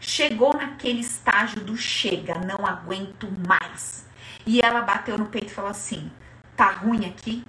[0.00, 4.06] chegou naquele estágio do chega, não aguento mais.
[4.46, 6.12] E ela bateu no peito e falou assim:
[6.56, 7.44] tá ruim aqui,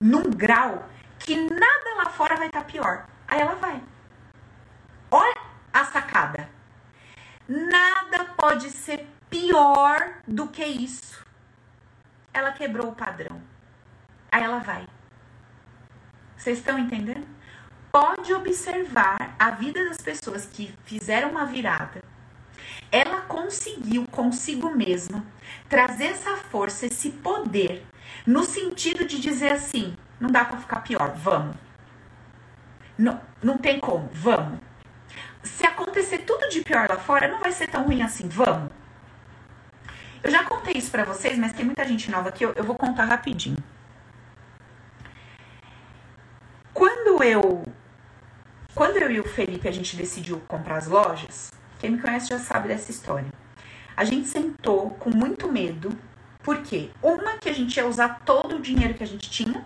[0.00, 0.88] num grau
[1.18, 3.06] que nada lá fora vai estar tá pior.
[3.26, 3.82] Aí ela vai.
[5.10, 5.40] Olha
[5.72, 6.48] a sacada.
[7.48, 11.24] Nada pode ser pior do que isso.
[12.34, 13.40] Ela quebrou o padrão.
[14.30, 14.86] Aí ela vai.
[16.36, 17.26] Vocês estão entendendo?
[17.90, 22.02] Pode observar a vida das pessoas que fizeram uma virada.
[22.90, 25.24] Ela conseguiu consigo mesma
[25.66, 27.86] trazer essa força, esse poder,
[28.26, 31.56] no sentido de dizer assim: não dá para ficar pior, vamos.
[32.98, 34.60] Não, não tem como, vamos.
[35.42, 38.81] Se acontecer tudo de pior lá fora, não vai ser tão ruim assim, vamos.
[40.22, 42.76] Eu já contei isso para vocês, mas tem muita gente nova aqui, eu, eu vou
[42.76, 43.56] contar rapidinho.
[46.72, 47.64] Quando eu
[48.74, 52.38] quando eu e o Felipe a gente decidiu comprar as lojas, quem me conhece já
[52.38, 53.28] sabe dessa história.
[53.96, 55.90] A gente sentou com muito medo,
[56.42, 59.64] porque uma que a gente ia usar todo o dinheiro que a gente tinha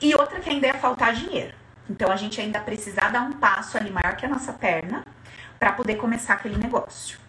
[0.00, 1.54] e outra que ainda ia faltar dinheiro.
[1.88, 5.04] Então a gente ainda precisar dar um passo ali maior que a nossa perna
[5.58, 7.21] para poder começar aquele negócio.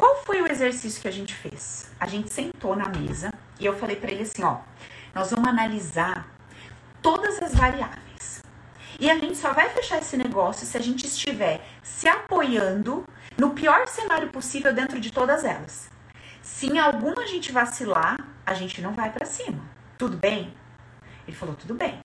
[0.00, 1.90] Qual foi o exercício que a gente fez?
[2.00, 4.60] A gente sentou na mesa e eu falei para ele assim, ó,
[5.14, 6.26] nós vamos analisar
[7.02, 8.42] todas as variáveis.
[8.98, 13.04] E a gente só vai fechar esse negócio se a gente estiver se apoiando
[13.36, 15.90] no pior cenário possível dentro de todas elas.
[16.40, 19.62] Se em alguma a gente vacilar, a gente não vai para cima.
[19.98, 20.54] Tudo bem?
[21.28, 22.00] Ele falou, tudo bem.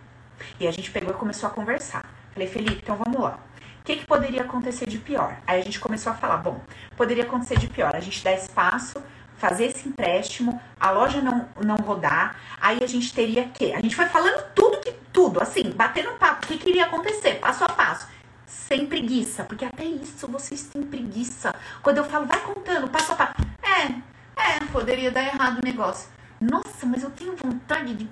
[0.60, 2.04] E a gente pegou e começou a conversar.
[2.34, 3.40] Falei, Felipe, então vamos lá
[3.86, 5.38] que, que poderia acontecer de pior?
[5.46, 6.60] Aí a gente começou a falar, bom,
[6.98, 9.02] poderia acontecer de pior, a gente dá espaço,
[9.38, 13.74] fazer esse empréstimo, a loja não, não rodar, aí a gente teria que.
[13.74, 17.36] A gente foi falando tudo que tudo, assim, batendo papo, o que, que iria acontecer,
[17.36, 18.08] passo a passo.
[18.48, 21.54] Sem preguiça, porque até isso vocês têm preguiça.
[21.84, 23.34] Quando eu falo, vai contando, passo a passo.
[23.62, 23.84] É,
[24.42, 26.10] é, poderia dar errado o negócio.
[26.42, 28.08] Nossa, mas eu tenho vontade de.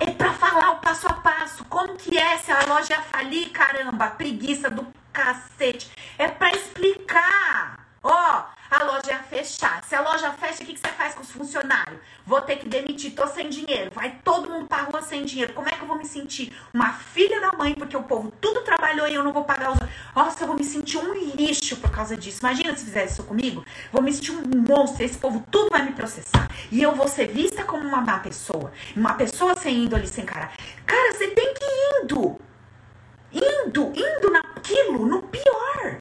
[0.00, 1.64] É para falar o passo a passo.
[1.64, 4.08] Como que é se a loja falir, caramba?
[4.08, 5.90] Preguiça do cacete.
[6.18, 7.83] É para explicar.
[8.04, 9.82] Ó, a loja ia fechar.
[9.82, 11.98] Se a loja fecha, o que, que você faz com os funcionários?
[12.26, 13.90] Vou ter que demitir, tô sem dinheiro.
[13.94, 15.54] Vai todo mundo pra rua sem dinheiro.
[15.54, 16.54] Como é que eu vou me sentir?
[16.72, 19.78] Uma filha da mãe, porque o povo tudo trabalhou e eu não vou pagar os.
[20.14, 22.40] Nossa, eu vou me sentir um lixo por causa disso.
[22.40, 23.64] Imagina se fizesse isso comigo.
[23.90, 25.02] Vou me sentir um monstro.
[25.02, 26.46] Esse povo tudo vai me processar.
[26.70, 28.70] E eu vou ser vista como uma má pessoa.
[28.94, 30.50] Uma pessoa sem índole, sem cara.
[30.84, 32.38] Cara, você tem que ir indo.
[33.32, 36.00] Indo, indo naquilo, no pior.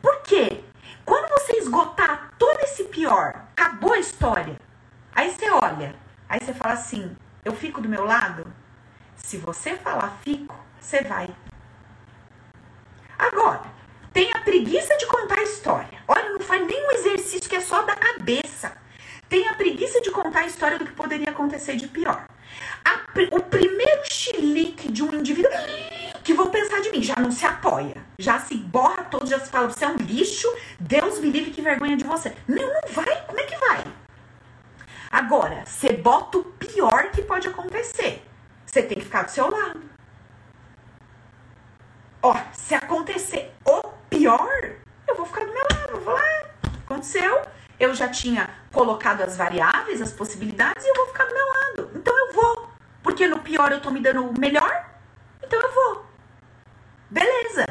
[0.00, 0.64] Por quê?
[1.08, 4.60] Quando você esgotar todo esse pior, acabou a história.
[5.14, 5.94] Aí você olha,
[6.28, 8.46] aí você fala assim: eu fico do meu lado?
[9.16, 11.34] Se você falar fico, você vai.
[13.18, 13.62] Agora,
[14.12, 15.98] tem a preguiça de contar a história.
[16.06, 18.76] Olha, não faz nenhum exercício que é só da cabeça.
[19.30, 22.26] Tem a preguiça de contar a história do que poderia acontecer de pior.
[22.84, 23.00] A,
[23.34, 25.50] o primeiro chilique de um indivíduo
[26.28, 29.48] que vão pensar de mim já não se apoia, já se borra todo, já se
[29.48, 30.46] fala, você é um lixo,
[30.78, 32.36] Deus me livre que vergonha de você.
[32.46, 33.82] Não, não vai, como é que vai?
[35.10, 38.22] Agora, você bota o pior que pode acontecer.
[38.66, 39.80] Você tem que ficar do seu lado.
[42.20, 44.72] Ó, se acontecer o pior,
[45.06, 46.42] eu vou ficar do meu lado, vou lá.
[46.84, 47.40] Aconteceu,
[47.80, 51.90] eu já tinha colocado as variáveis, as possibilidades, e eu vou ficar do meu lado.
[51.94, 52.68] Então eu vou.
[53.02, 54.90] Porque no pior eu tô me dando o melhor,
[55.42, 56.07] então eu vou.
[57.10, 57.66] Beleza.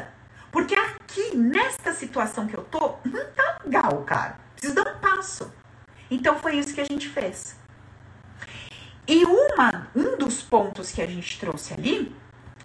[0.50, 4.38] Porque aqui, nesta situação que eu tô, não tá legal, cara.
[4.54, 5.52] Preciso dar um passo.
[6.10, 7.56] Então foi isso que a gente fez.
[9.06, 12.14] E uma, um dos pontos que a gente trouxe ali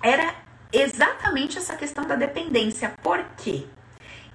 [0.01, 0.33] era
[0.71, 2.93] exatamente essa questão da dependência.
[3.01, 3.65] Por quê?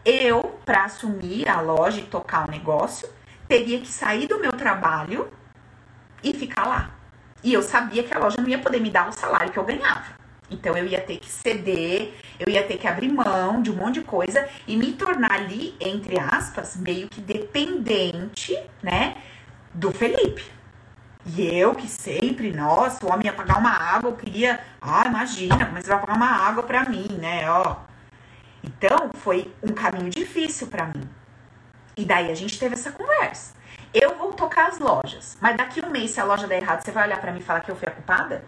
[0.05, 3.09] Eu, para assumir a loja e tocar o negócio,
[3.47, 5.31] teria que sair do meu trabalho
[6.23, 6.91] e ficar lá.
[7.43, 9.65] E eu sabia que a loja não ia poder me dar o salário que eu
[9.65, 10.18] ganhava.
[10.51, 13.95] Então eu ia ter que ceder, eu ia ter que abrir mão de um monte
[13.95, 19.17] de coisa e me tornar ali, entre aspas, meio que dependente, né,
[19.75, 20.45] do Felipe.
[21.27, 25.71] E eu que sempre, nossa, o homem ia pagar uma água, eu queria, ah, imagina,
[25.73, 27.77] mas vai pagar uma água pra mim, né, ó.
[28.65, 31.09] Então foi um caminho difícil para mim.
[31.97, 33.55] E daí a gente teve essa conversa.
[33.93, 36.91] Eu vou tocar as lojas, mas daqui um mês, se a loja der errado, você
[36.91, 38.45] vai olhar para mim e falar que eu fui a culpada?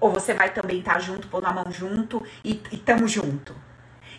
[0.00, 3.54] Ou você vai também estar tá junto, pôr na mão junto e, e tamo junto?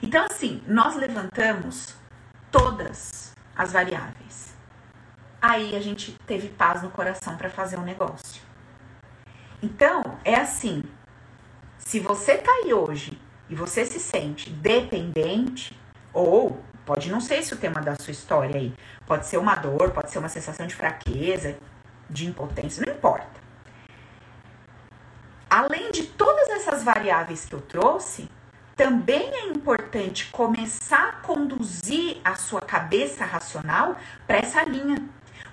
[0.02, 1.96] Então, assim, nós levantamos
[2.52, 4.54] todas as variáveis.
[5.42, 8.44] Aí a gente teve paz no coração para fazer um negócio.
[9.62, 10.84] Então, é assim:
[11.80, 13.20] se você tá aí hoje
[13.50, 15.80] e você se sente dependente,
[16.14, 18.74] ou pode não ser esse o tema da sua história aí,
[19.08, 21.58] pode ser uma dor, pode ser uma sensação de fraqueza,
[22.08, 23.41] de impotência, não importa
[25.52, 28.30] além de todas essas variáveis que eu trouxe,
[28.74, 34.96] também é importante começar a conduzir a sua cabeça racional para essa linha.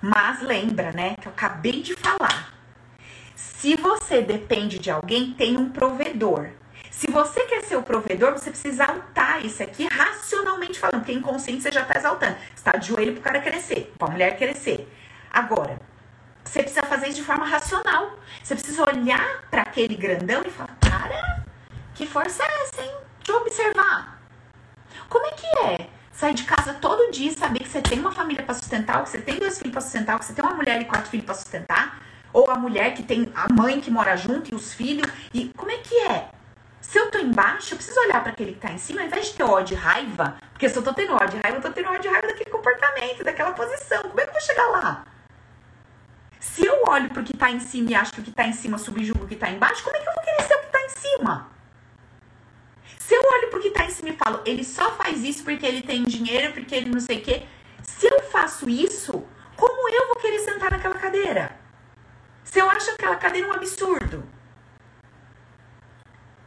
[0.01, 2.55] Mas lembra, né, que eu acabei de falar.
[3.35, 6.51] Se você depende de alguém, tem um provedor.
[6.93, 11.63] Se você quer ser o provedor, você precisa exaltar isso aqui racionalmente falando, porque inconsciente
[11.63, 12.37] você já está exaltando.
[12.37, 14.89] Você está de joelho para o cara crescer, para a mulher crescer.
[15.29, 15.81] Agora,
[16.49, 18.19] você precisa fazer isso de forma racional.
[18.43, 21.45] Você precisa olhar para aquele grandão e falar: cara,
[21.95, 22.95] que força é essa, hein?
[23.29, 24.19] Eu observar.
[25.09, 28.13] Como é que é sair de casa todo dia e saber que você tem uma
[28.13, 30.81] família para sustentar, que você tem dois filhos para sustentar, que você tem uma mulher
[30.81, 32.01] e quatro filhos para sustentar?
[32.33, 35.07] Ou a mulher que tem a mãe que mora junto e os filhos?
[35.33, 36.31] E como é que é?
[36.81, 39.27] Se eu tô embaixo, eu preciso olhar para aquele que tá em cima, ao invés
[39.27, 41.71] de ter ódio e raiva, porque se eu tô tendo ódio e raiva, eu tô
[41.71, 44.03] tendo ódio e raiva daquele comportamento, daquela posição.
[44.03, 45.05] Como é que eu vou chegar lá?
[46.41, 48.53] Se eu olho pro que tá em cima e acho que o que tá em
[48.53, 50.73] cima subjuga o que tá embaixo, como é que eu vou querer ser o que
[50.73, 51.51] tá em cima?
[52.99, 55.67] Se eu olho pro que tá em cima e falo, ele só faz isso porque
[55.67, 57.47] ele tem dinheiro, porque ele não sei o quê.
[57.83, 59.25] Se eu faço isso,
[59.57, 61.57] como eu vou querer sentar naquela cadeira?
[62.45, 64.25] Se eu acho aquela cadeira um absurdo.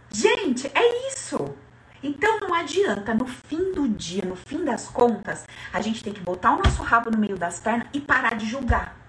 [0.10, 1.56] Gente, é isso.
[2.04, 6.22] Então não adianta, no fim do dia, no fim das contas, a gente tem que
[6.22, 9.01] botar o nosso rabo no meio das pernas e parar de julgar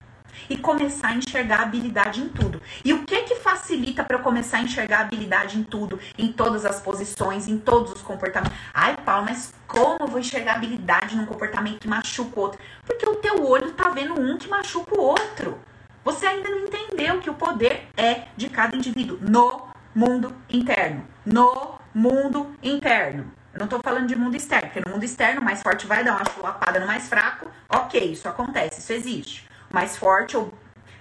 [0.48, 2.60] e começar a enxergar habilidade em tudo.
[2.84, 6.64] E o que que facilita para eu começar a enxergar habilidade em tudo, em todas
[6.64, 8.56] as posições, em todos os comportamentos?
[8.72, 12.60] Ai, Paulo, mas como eu vou enxergar habilidade num comportamento que machuca o outro?
[12.84, 15.58] Porque o teu olho tá vendo um que machuca o outro.
[16.04, 21.06] Você ainda não entendeu que o poder é de cada indivíduo no mundo interno.
[21.24, 23.30] No mundo interno.
[23.54, 26.02] Eu não tô falando de mundo externo, porque no mundo externo o mais forte vai
[26.02, 27.48] dar uma chulapada no mais fraco.
[27.68, 30.52] Ok, isso acontece, isso existe mais forte, ou,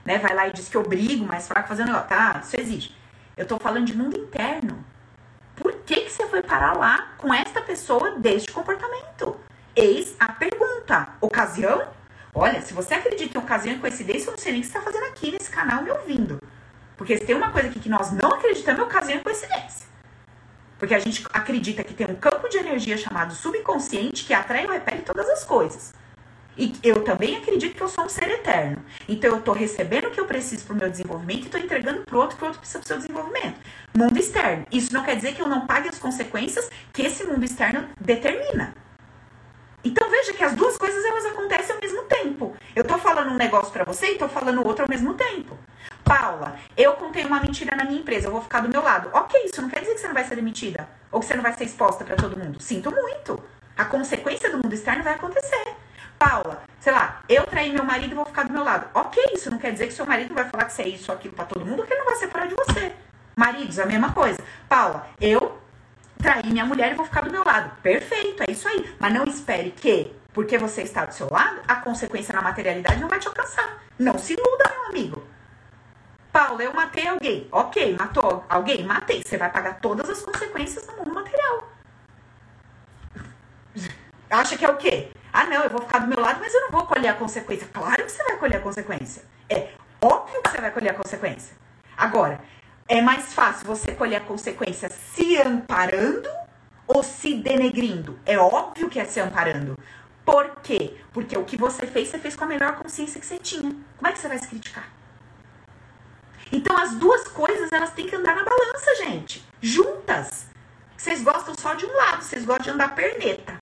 [0.06, 2.10] né, vai lá e diz que obriga o mais fraco fazendo negócio.
[2.10, 2.98] Tá, isso existe.
[3.36, 4.84] Eu tô falando de mundo interno.
[5.56, 9.36] Por que, que você foi parar lá com esta pessoa deste comportamento?
[9.76, 11.10] Eis a pergunta.
[11.22, 11.88] Ocasião?
[12.34, 14.78] Olha, se você acredita em ocasião e coincidência, eu não sei nem o que você
[14.78, 16.42] está fazendo aqui nesse canal me ouvindo.
[16.98, 19.88] Porque se tem uma coisa aqui que nós não acreditamos, é ocasião e coincidência.
[20.78, 24.68] Porque a gente acredita que tem um campo de energia chamado subconsciente que atrai e
[24.68, 25.94] repele todas as coisas.
[26.62, 28.86] E eu também acredito que eu sou um ser eterno.
[29.09, 32.03] Então eu estou recebendo o que eu preciso para o meu desenvolvimento e estou entregando
[32.03, 33.59] para outro que o outro precisa para o seu desenvolvimento.
[33.97, 34.68] Mundo externo.
[34.72, 38.76] Isso não quer dizer que eu não pague as consequências que esse mundo externo determina.
[39.84, 42.55] Então veja que as duas coisas elas acontecem ao mesmo tempo.
[42.76, 45.57] Eu estou falando um negócio para você e estou falando outro ao mesmo tempo.
[46.03, 49.09] Paula, eu contei uma mentira na minha empresa, eu vou ficar do meu lado.
[49.14, 50.88] Ok, isso não quer dizer que você não vai ser demitida.
[51.12, 52.62] Ou Ou você não vai ser exposta para todo mundo?
[52.62, 53.43] Sinto muito.
[53.76, 55.76] A consequência do mundo externo vai acontecer.
[56.22, 58.88] Paula, sei lá, eu traí meu marido e vou ficar do meu lado.
[58.94, 61.18] Ok, isso não quer dizer que seu marido vai falar que você é isso ou
[61.18, 62.94] aquilo pra todo mundo, que ele não vai separar de você.
[63.36, 64.38] Maridos, a mesma coisa.
[64.70, 65.60] Paula, eu
[66.20, 67.76] traí minha mulher e vou ficar do meu lado.
[67.82, 68.96] Perfeito, é isso aí.
[69.00, 73.10] Mas não espere que, porque você está do seu lado, a consequência na materialidade não
[73.10, 73.82] vai te alcançar.
[73.98, 75.24] Não se iluda, meu amigo.
[76.32, 77.48] Paula, eu matei alguém.
[77.52, 78.84] Ok, matou alguém?
[78.84, 79.24] Matei.
[79.26, 81.68] Você vai pagar todas as consequências no mundo material.
[84.30, 85.12] Acha que é o quê?
[85.34, 87.68] Ah, não, eu vou ficar do meu lado, mas eu não vou colher a consequência.
[87.72, 89.24] Claro que você vai colher a consequência.
[89.50, 89.70] É
[90.02, 91.56] óbvio que você vai colher a consequência.
[91.98, 92.42] Agora,
[92.88, 96.30] é mais fácil você colher a consequência se amparando
[96.86, 98.20] ou se denegrindo?
[98.26, 99.78] É óbvio que é se amparando.
[100.26, 100.98] Por quê?
[101.14, 103.72] Porque o que você fez, você fez com a melhor consciência que você tinha.
[103.98, 104.90] Como é que você vai se criticar?
[106.52, 109.46] Então as duas coisas elas têm que andar na balança, gente.
[109.62, 110.48] Juntas.
[110.98, 113.61] Vocês gostam só de um lado, vocês gostam de andar perneta.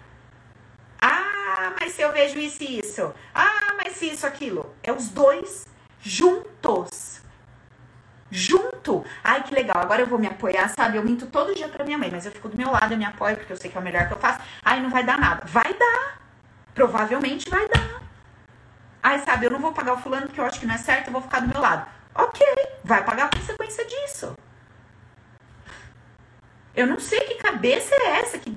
[1.70, 3.14] Ah, mas se eu vejo isso e isso.
[3.34, 4.76] Ah, mas se isso, aquilo.
[4.82, 5.68] É os dois
[6.02, 7.22] juntos.
[8.32, 9.06] Junto.
[9.24, 9.78] Ai, que legal.
[9.78, 10.98] Agora eu vou me apoiar, sabe?
[10.98, 13.06] Eu minto todo dia pra minha mãe, mas eu fico do meu lado, eu me
[13.06, 14.40] apoio, porque eu sei que é o melhor que eu faço.
[14.64, 15.44] Ai, não vai dar nada.
[15.46, 16.20] Vai dar.
[16.74, 18.02] Provavelmente vai dar.
[19.04, 21.08] Ai, sabe, eu não vou pagar o fulano porque eu acho que não é certo,
[21.08, 21.88] eu vou ficar do meu lado.
[22.16, 22.46] Ok,
[22.84, 24.36] vai pagar a consequência disso.
[26.76, 28.56] Eu não sei que cabeça é essa que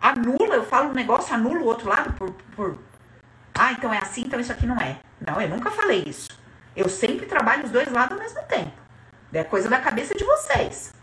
[0.00, 2.78] anula, eu falo um negócio, anula o outro lado por, por.
[3.54, 4.98] Ah, então é assim, então isso aqui não é.
[5.20, 6.28] Não, eu nunca falei isso.
[6.74, 8.72] Eu sempre trabalho os dois lados ao mesmo tempo.
[9.32, 10.94] É coisa da cabeça de vocês.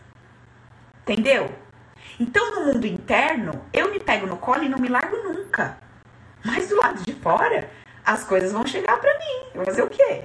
[1.02, 1.50] Entendeu?
[2.18, 5.78] Então, no mundo interno, eu me pego no colo e não me largo nunca.
[6.44, 7.70] Mas do lado de fora,
[8.04, 9.50] as coisas vão chegar para mim.
[9.54, 10.24] Eu vou fazer o quê?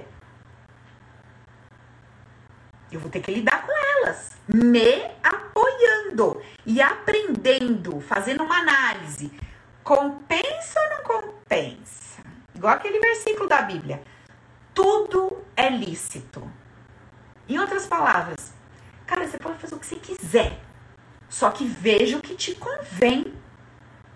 [2.94, 9.32] Eu vou ter que lidar com elas, me apoiando e aprendendo, fazendo uma análise.
[9.82, 12.22] Compensa ou não compensa?
[12.54, 14.00] Igual aquele versículo da Bíblia.
[14.72, 16.48] Tudo é lícito.
[17.48, 18.52] Em outras palavras,
[19.06, 20.60] cara, você pode fazer o que você quiser.
[21.28, 23.34] Só que veja o que te convém.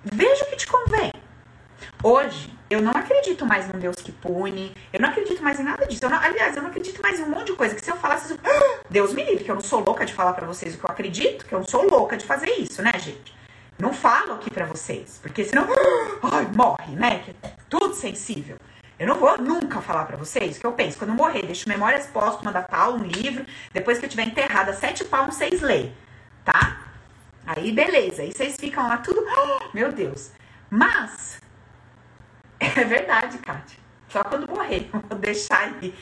[0.04, 1.12] Veja o que te convém.
[2.02, 4.74] Hoje, eu não acredito mais num Deus que pune.
[4.92, 6.04] Eu não acredito mais em nada disso.
[6.04, 7.74] Eu não, aliás, eu não acredito mais em um monte de coisa.
[7.74, 8.32] Que se eu falasse.
[8.32, 10.78] Eu, ah, Deus me livre, que eu não sou louca de falar para vocês o
[10.78, 13.34] que eu acredito, que eu não sou louca de fazer isso, né, gente?
[13.78, 15.66] Não falo aqui para vocês, porque senão.
[16.22, 17.20] Ai, morre, né?
[17.20, 18.58] Que é tudo sensível.
[18.98, 20.98] Eu não vou nunca falar para vocês o que eu penso.
[20.98, 23.46] Quando eu morrer, deixo memórias póstumas da Paula, um livro.
[23.72, 25.94] Depois que eu tiver enterrada, sete palmos, seis lei.
[26.44, 26.80] Tá?
[27.46, 28.22] Aí, beleza.
[28.22, 29.24] Aí vocês ficam lá tudo.
[29.72, 30.32] Meu Deus.
[30.68, 31.40] Mas
[32.60, 33.78] é verdade, Kátia.
[34.08, 35.94] Só quando morrer, vou deixar aí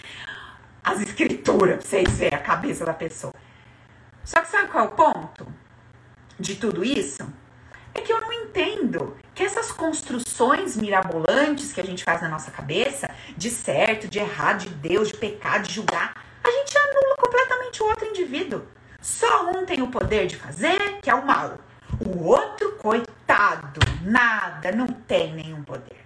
[0.83, 3.35] as escrituras pra vocês verem a cabeça da pessoa.
[4.25, 5.47] Só que sabe qual é o ponto
[6.39, 7.23] de tudo isso?
[7.93, 12.51] É que eu não entendo que essas construções mirabolantes que a gente faz na nossa
[12.51, 17.83] cabeça, de certo, de errado, de Deus, de pecado, de julgar, a gente anula completamente
[17.83, 18.63] o outro indivíduo.
[19.01, 21.59] Só um tem o poder de fazer, que é o mal.
[22.05, 26.06] O outro, coitado, nada, não tem nenhum poder.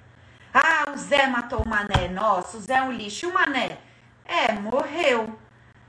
[0.52, 2.08] Ah, o Zé matou o Mané.
[2.08, 3.26] Nossa, o Zé é um lixo.
[3.26, 3.78] E o Mané?
[4.24, 5.38] É, morreu.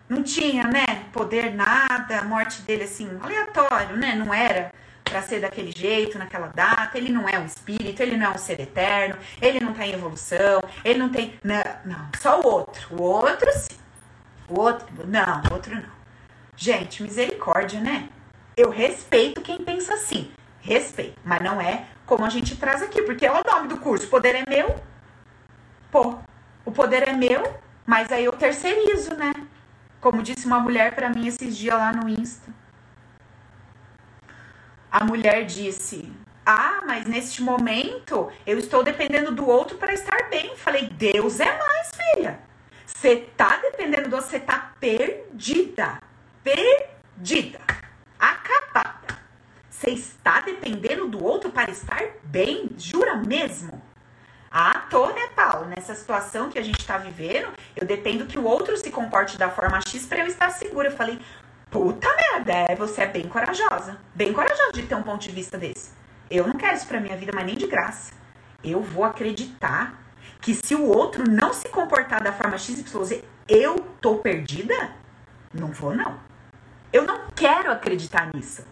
[0.07, 1.05] Não tinha, né?
[1.11, 2.19] Poder nada.
[2.19, 4.15] A morte dele, assim, aleatório, né?
[4.15, 4.71] Não era
[5.03, 6.97] para ser daquele jeito, naquela data.
[6.97, 9.93] Ele não é um espírito, ele não é um ser eterno, ele não tá em
[9.93, 11.33] evolução, ele não tem.
[11.43, 12.95] Não, não só o outro.
[12.95, 13.77] O outro, sim.
[14.47, 16.01] O outro, não, o outro não.
[16.55, 18.09] Gente, misericórdia, né?
[18.55, 20.31] Eu respeito quem pensa assim.
[20.61, 24.05] Respeito, mas não é como a gente traz aqui, porque é o nome do curso.
[24.09, 24.77] Poder é meu.
[25.89, 26.19] Pô,
[26.65, 27.41] o poder é meu,
[27.85, 29.31] mas aí eu terceirizo, né?
[30.01, 32.51] Como disse uma mulher para mim esses dias lá no Insta.
[34.91, 36.11] A mulher disse:
[36.45, 40.57] Ah, mas neste momento eu estou dependendo do outro para estar bem.
[40.57, 42.41] Falei: Deus é mais, filha.
[42.85, 46.01] Você tá dependendo do outro, você tá perdida.
[46.43, 47.61] Perdida.
[48.19, 49.20] Acabada.
[49.81, 52.69] Você está dependendo do outro para estar bem?
[52.77, 53.81] Jura mesmo?
[54.51, 55.65] Ah, tô, né, Paulo?
[55.65, 59.49] Nessa situação que a gente está vivendo, eu dependo que o outro se comporte da
[59.49, 60.89] forma X para eu estar segura.
[60.89, 61.19] Eu falei,
[61.71, 63.97] puta merda, é, você é bem corajosa.
[64.13, 65.89] Bem corajosa de ter um ponto de vista desse.
[66.29, 68.13] Eu não quero isso pra minha vida, mas nem de graça.
[68.63, 69.99] Eu vou acreditar
[70.39, 74.91] que se o outro não se comportar da forma XYZ, eu tô perdida?
[75.51, 76.19] Não vou, não.
[76.93, 78.69] Eu não quero acreditar nisso.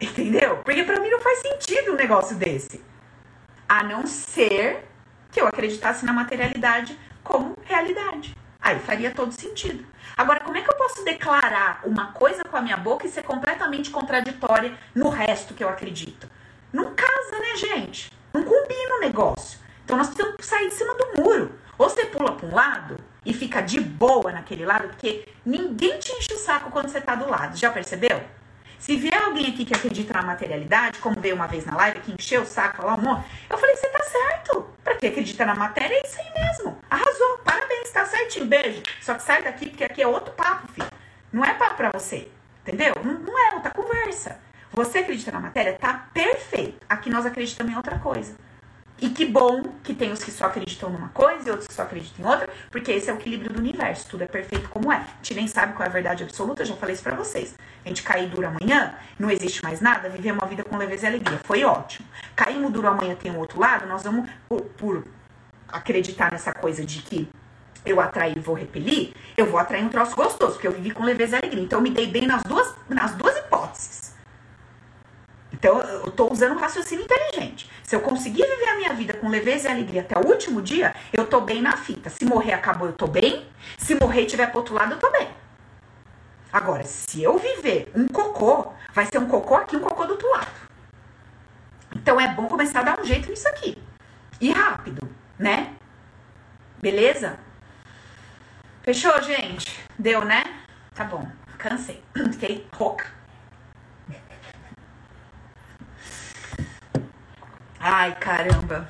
[0.00, 0.58] Entendeu?
[0.58, 2.82] Porque para mim não faz sentido um negócio desse.
[3.68, 4.84] A não ser
[5.30, 8.34] que eu acreditasse na materialidade como realidade.
[8.60, 9.86] Aí faria todo sentido.
[10.16, 13.22] Agora, como é que eu posso declarar uma coisa com a minha boca e ser
[13.22, 16.28] completamente contraditória no resto que eu acredito?
[16.72, 18.12] Não casa, né, gente?
[18.32, 19.58] Não combina o negócio.
[19.84, 21.58] Então nós precisamos sair de cima do muro.
[21.78, 26.12] Ou você pula para um lado e fica de boa naquele lado, porque ninguém te
[26.12, 27.56] enche o saco quando você tá do lado.
[27.56, 28.20] Já percebeu?
[28.78, 32.12] Se vier alguém aqui que acredita na materialidade, como veio uma vez na live, que
[32.12, 34.66] encheu o saco, falou amor, eu falei, você tá certo.
[34.84, 36.78] Pra quem acredita na matéria, é isso aí mesmo.
[36.88, 38.82] Arrasou, parabéns, tá certinho, beijo.
[39.00, 40.88] Só que sai daqui, porque aqui é outro papo, filho.
[41.32, 42.28] Não é papo pra você,
[42.62, 42.94] entendeu?
[43.04, 44.38] Não, não é outra conversa.
[44.72, 45.74] Você acredita na matéria?
[45.74, 46.78] Tá perfeito.
[46.88, 48.36] Aqui nós acreditamos em outra coisa.
[49.00, 51.82] E que bom que tem os que só acreditam numa coisa e outros que só
[51.82, 54.08] acreditam em outra, porque esse é o equilíbrio do universo.
[54.08, 54.96] Tudo é perfeito como é.
[54.96, 57.54] A gente nem sabe qual é a verdade absoluta, já falei isso pra vocês.
[57.84, 61.08] A gente cair duro amanhã, não existe mais nada, viver uma vida com leveza e
[61.10, 61.38] alegria.
[61.44, 62.08] Foi ótimo.
[62.34, 65.04] Caímos duro amanhã tem um outro lado, nós vamos, por, por
[65.68, 67.28] acreditar nessa coisa de que
[67.86, 71.04] eu atrair e vou repelir, eu vou atrair um troço gostoso, porque eu vivi com
[71.04, 71.62] leveza e alegria.
[71.62, 74.07] Então eu me dei bem nas duas, nas duas hipóteses.
[75.58, 77.68] Então, eu tô usando um raciocínio inteligente.
[77.82, 80.94] Se eu conseguir viver a minha vida com leveza e alegria até o último dia,
[81.12, 82.08] eu tô bem na fita.
[82.08, 83.44] Se morrer, acabou, eu tô bem.
[83.76, 85.28] Se morrer e tiver pro outro lado, eu tô bem.
[86.52, 90.30] Agora, se eu viver um cocô, vai ser um cocô aqui, um cocô do outro
[90.30, 90.50] lado.
[91.96, 93.76] Então, é bom começar a dar um jeito nisso aqui.
[94.40, 95.74] E rápido, né?
[96.80, 97.36] Beleza?
[98.82, 99.84] Fechou, gente?
[99.98, 100.44] Deu, né?
[100.94, 101.28] Tá bom.
[101.58, 102.00] Cansei.
[102.30, 103.17] Fiquei rouca.
[107.80, 108.88] Ai, caramba.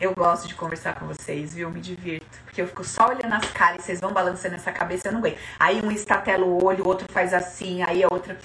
[0.00, 1.68] Eu gosto de conversar com vocês, viu?
[1.68, 2.38] Me divirto.
[2.44, 5.18] Porque eu fico só olhando as caras e vocês vão balançando essa cabeça, eu não
[5.18, 5.38] aguento.
[5.58, 8.38] Aí um estatela o olho, o outro faz assim, aí a outra.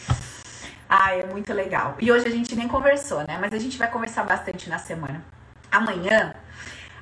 [0.89, 1.95] Ai, é muito legal.
[1.99, 3.37] E hoje a gente nem conversou, né?
[3.39, 5.23] Mas a gente vai conversar bastante na semana.
[5.71, 6.33] Amanhã,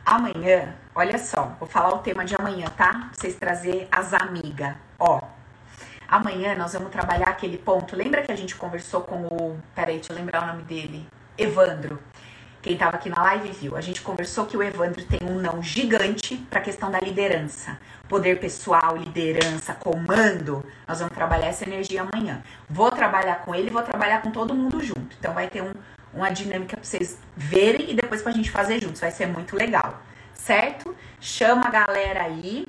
[0.05, 2.89] amanhã, olha só, vou falar o tema de amanhã, tá?
[2.91, 4.75] Pra vocês trazer as amigas.
[4.99, 5.21] Ó,
[6.07, 7.95] amanhã nós vamos trabalhar aquele ponto.
[7.95, 9.59] Lembra que a gente conversou com o.
[9.73, 11.07] Peraí, deixa eu lembrar o nome dele.
[11.37, 11.99] Evandro.
[12.63, 13.75] Quem estava aqui na live viu.
[13.75, 17.77] A gente conversou que o Evandro tem um não gigante para a questão da liderança.
[18.07, 20.65] Poder pessoal, liderança, comando.
[20.87, 22.41] Nós vamos trabalhar essa energia amanhã.
[22.69, 25.13] Vou trabalhar com ele, vou trabalhar com todo mundo junto.
[25.19, 25.73] Então vai ter um,
[26.13, 29.01] uma dinâmica para vocês verem e depois para a gente fazer juntos.
[29.01, 30.01] Vai ser muito legal.
[30.33, 30.95] Certo?
[31.19, 32.65] Chama a galera aí.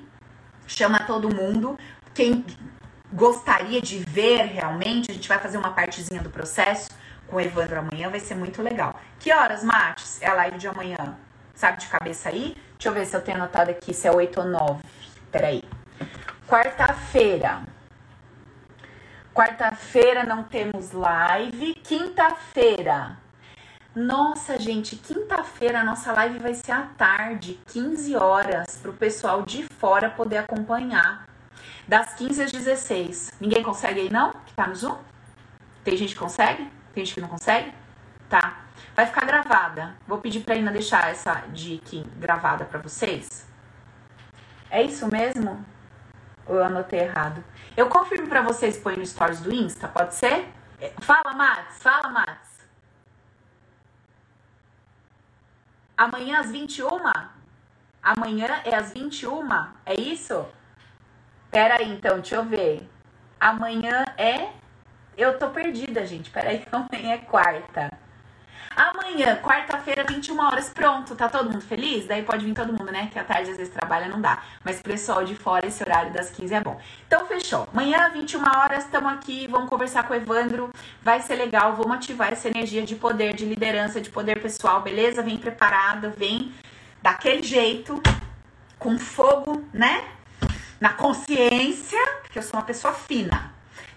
[0.66, 1.78] Chama todo mundo.
[2.12, 2.44] Quem
[3.12, 6.88] gostaria de ver realmente, a gente vai fazer uma partezinha do processo
[7.26, 8.98] com o Evandro amanhã, vai ser muito legal.
[9.18, 10.20] Que horas, Mates?
[10.22, 11.16] É a live de amanhã.
[11.54, 12.56] Sabe de cabeça aí?
[12.72, 14.82] Deixa eu ver se eu tenho anotado aqui se é 8 ou 9.
[15.30, 15.62] Peraí.
[16.48, 17.62] Quarta-feira.
[19.32, 21.74] Quarta-feira não temos live.
[21.74, 23.18] Quinta-feira.
[23.94, 29.42] Nossa, gente, quinta-feira a nossa live vai ser à tarde, 15 horas, para o pessoal
[29.42, 31.28] de fora poder acompanhar.
[31.86, 33.32] Das 15 às 16.
[33.40, 34.32] Ninguém consegue aí, não?
[34.32, 34.98] Que tá no Zoom?
[35.84, 36.68] Tem gente que consegue?
[36.94, 37.74] Tem gente que não consegue?
[38.28, 38.60] Tá.
[38.94, 39.96] Vai ficar gravada.
[40.06, 43.46] Vou pedir pra Ina deixar essa dica gravada pra vocês.
[44.70, 45.64] É isso mesmo?
[46.46, 47.42] Ou eu anotei errado?
[47.76, 50.48] Eu confirmo pra vocês, põe no stories do Insta, pode ser?
[50.80, 52.54] É, fala, Mats, fala, Mats.
[55.96, 56.88] Amanhã às 21?
[58.02, 59.48] Amanhã é às 21?
[59.86, 60.46] É isso?
[61.50, 62.88] Pera aí, então, deixa eu ver.
[63.40, 64.50] Amanhã é
[65.16, 66.30] eu tô perdida, gente.
[66.30, 67.90] Peraí, amanhã é quarta.
[68.76, 71.14] Amanhã, quarta-feira, 21 horas, pronto.
[71.14, 72.06] Tá todo mundo feliz?
[72.06, 73.08] Daí pode vir todo mundo, né?
[73.12, 74.42] Que à tarde às vezes trabalha, não dá.
[74.64, 76.80] Mas pro pessoal de fora, esse horário das 15 é bom.
[77.06, 77.68] Então, fechou.
[77.72, 79.46] Amanhã, 21 horas, estamos aqui.
[79.46, 80.72] Vamos conversar com o Evandro.
[81.00, 81.76] Vai ser legal.
[81.76, 85.22] Vamos ativar essa energia de poder, de liderança, de poder pessoal, beleza?
[85.22, 86.52] Vem preparado, vem
[87.00, 88.02] daquele jeito,
[88.76, 90.02] com fogo, né?
[90.80, 93.53] Na consciência, porque eu sou uma pessoa fina.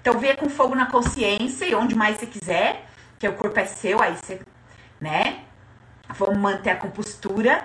[0.07, 2.85] Então venha com fogo na consciência e onde mais você quiser,
[3.19, 4.39] que o corpo é seu, aí você,
[5.01, 5.43] né?
[6.11, 7.61] Vamos manter a compostura.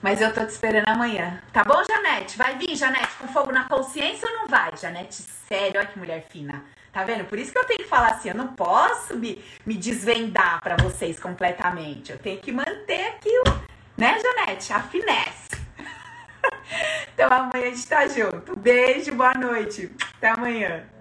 [0.00, 1.42] Mas eu tô te esperando amanhã.
[1.52, 2.38] Tá bom, Janete?
[2.38, 4.74] Vai vir, Janete, com fogo na consciência ou não vai?
[4.74, 6.64] Janete, sério, olha que mulher fina.
[6.90, 7.26] Tá vendo?
[7.26, 10.78] Por isso que eu tenho que falar assim, eu não posso me, me desvendar para
[10.78, 12.10] vocês completamente.
[12.10, 14.72] Eu tenho que manter aqui o, né, Janete?
[14.72, 15.50] A finesse.
[17.12, 18.58] então amanhã a gente tá junto.
[18.58, 19.94] Beijo, boa noite.
[20.16, 20.86] Até amanhã.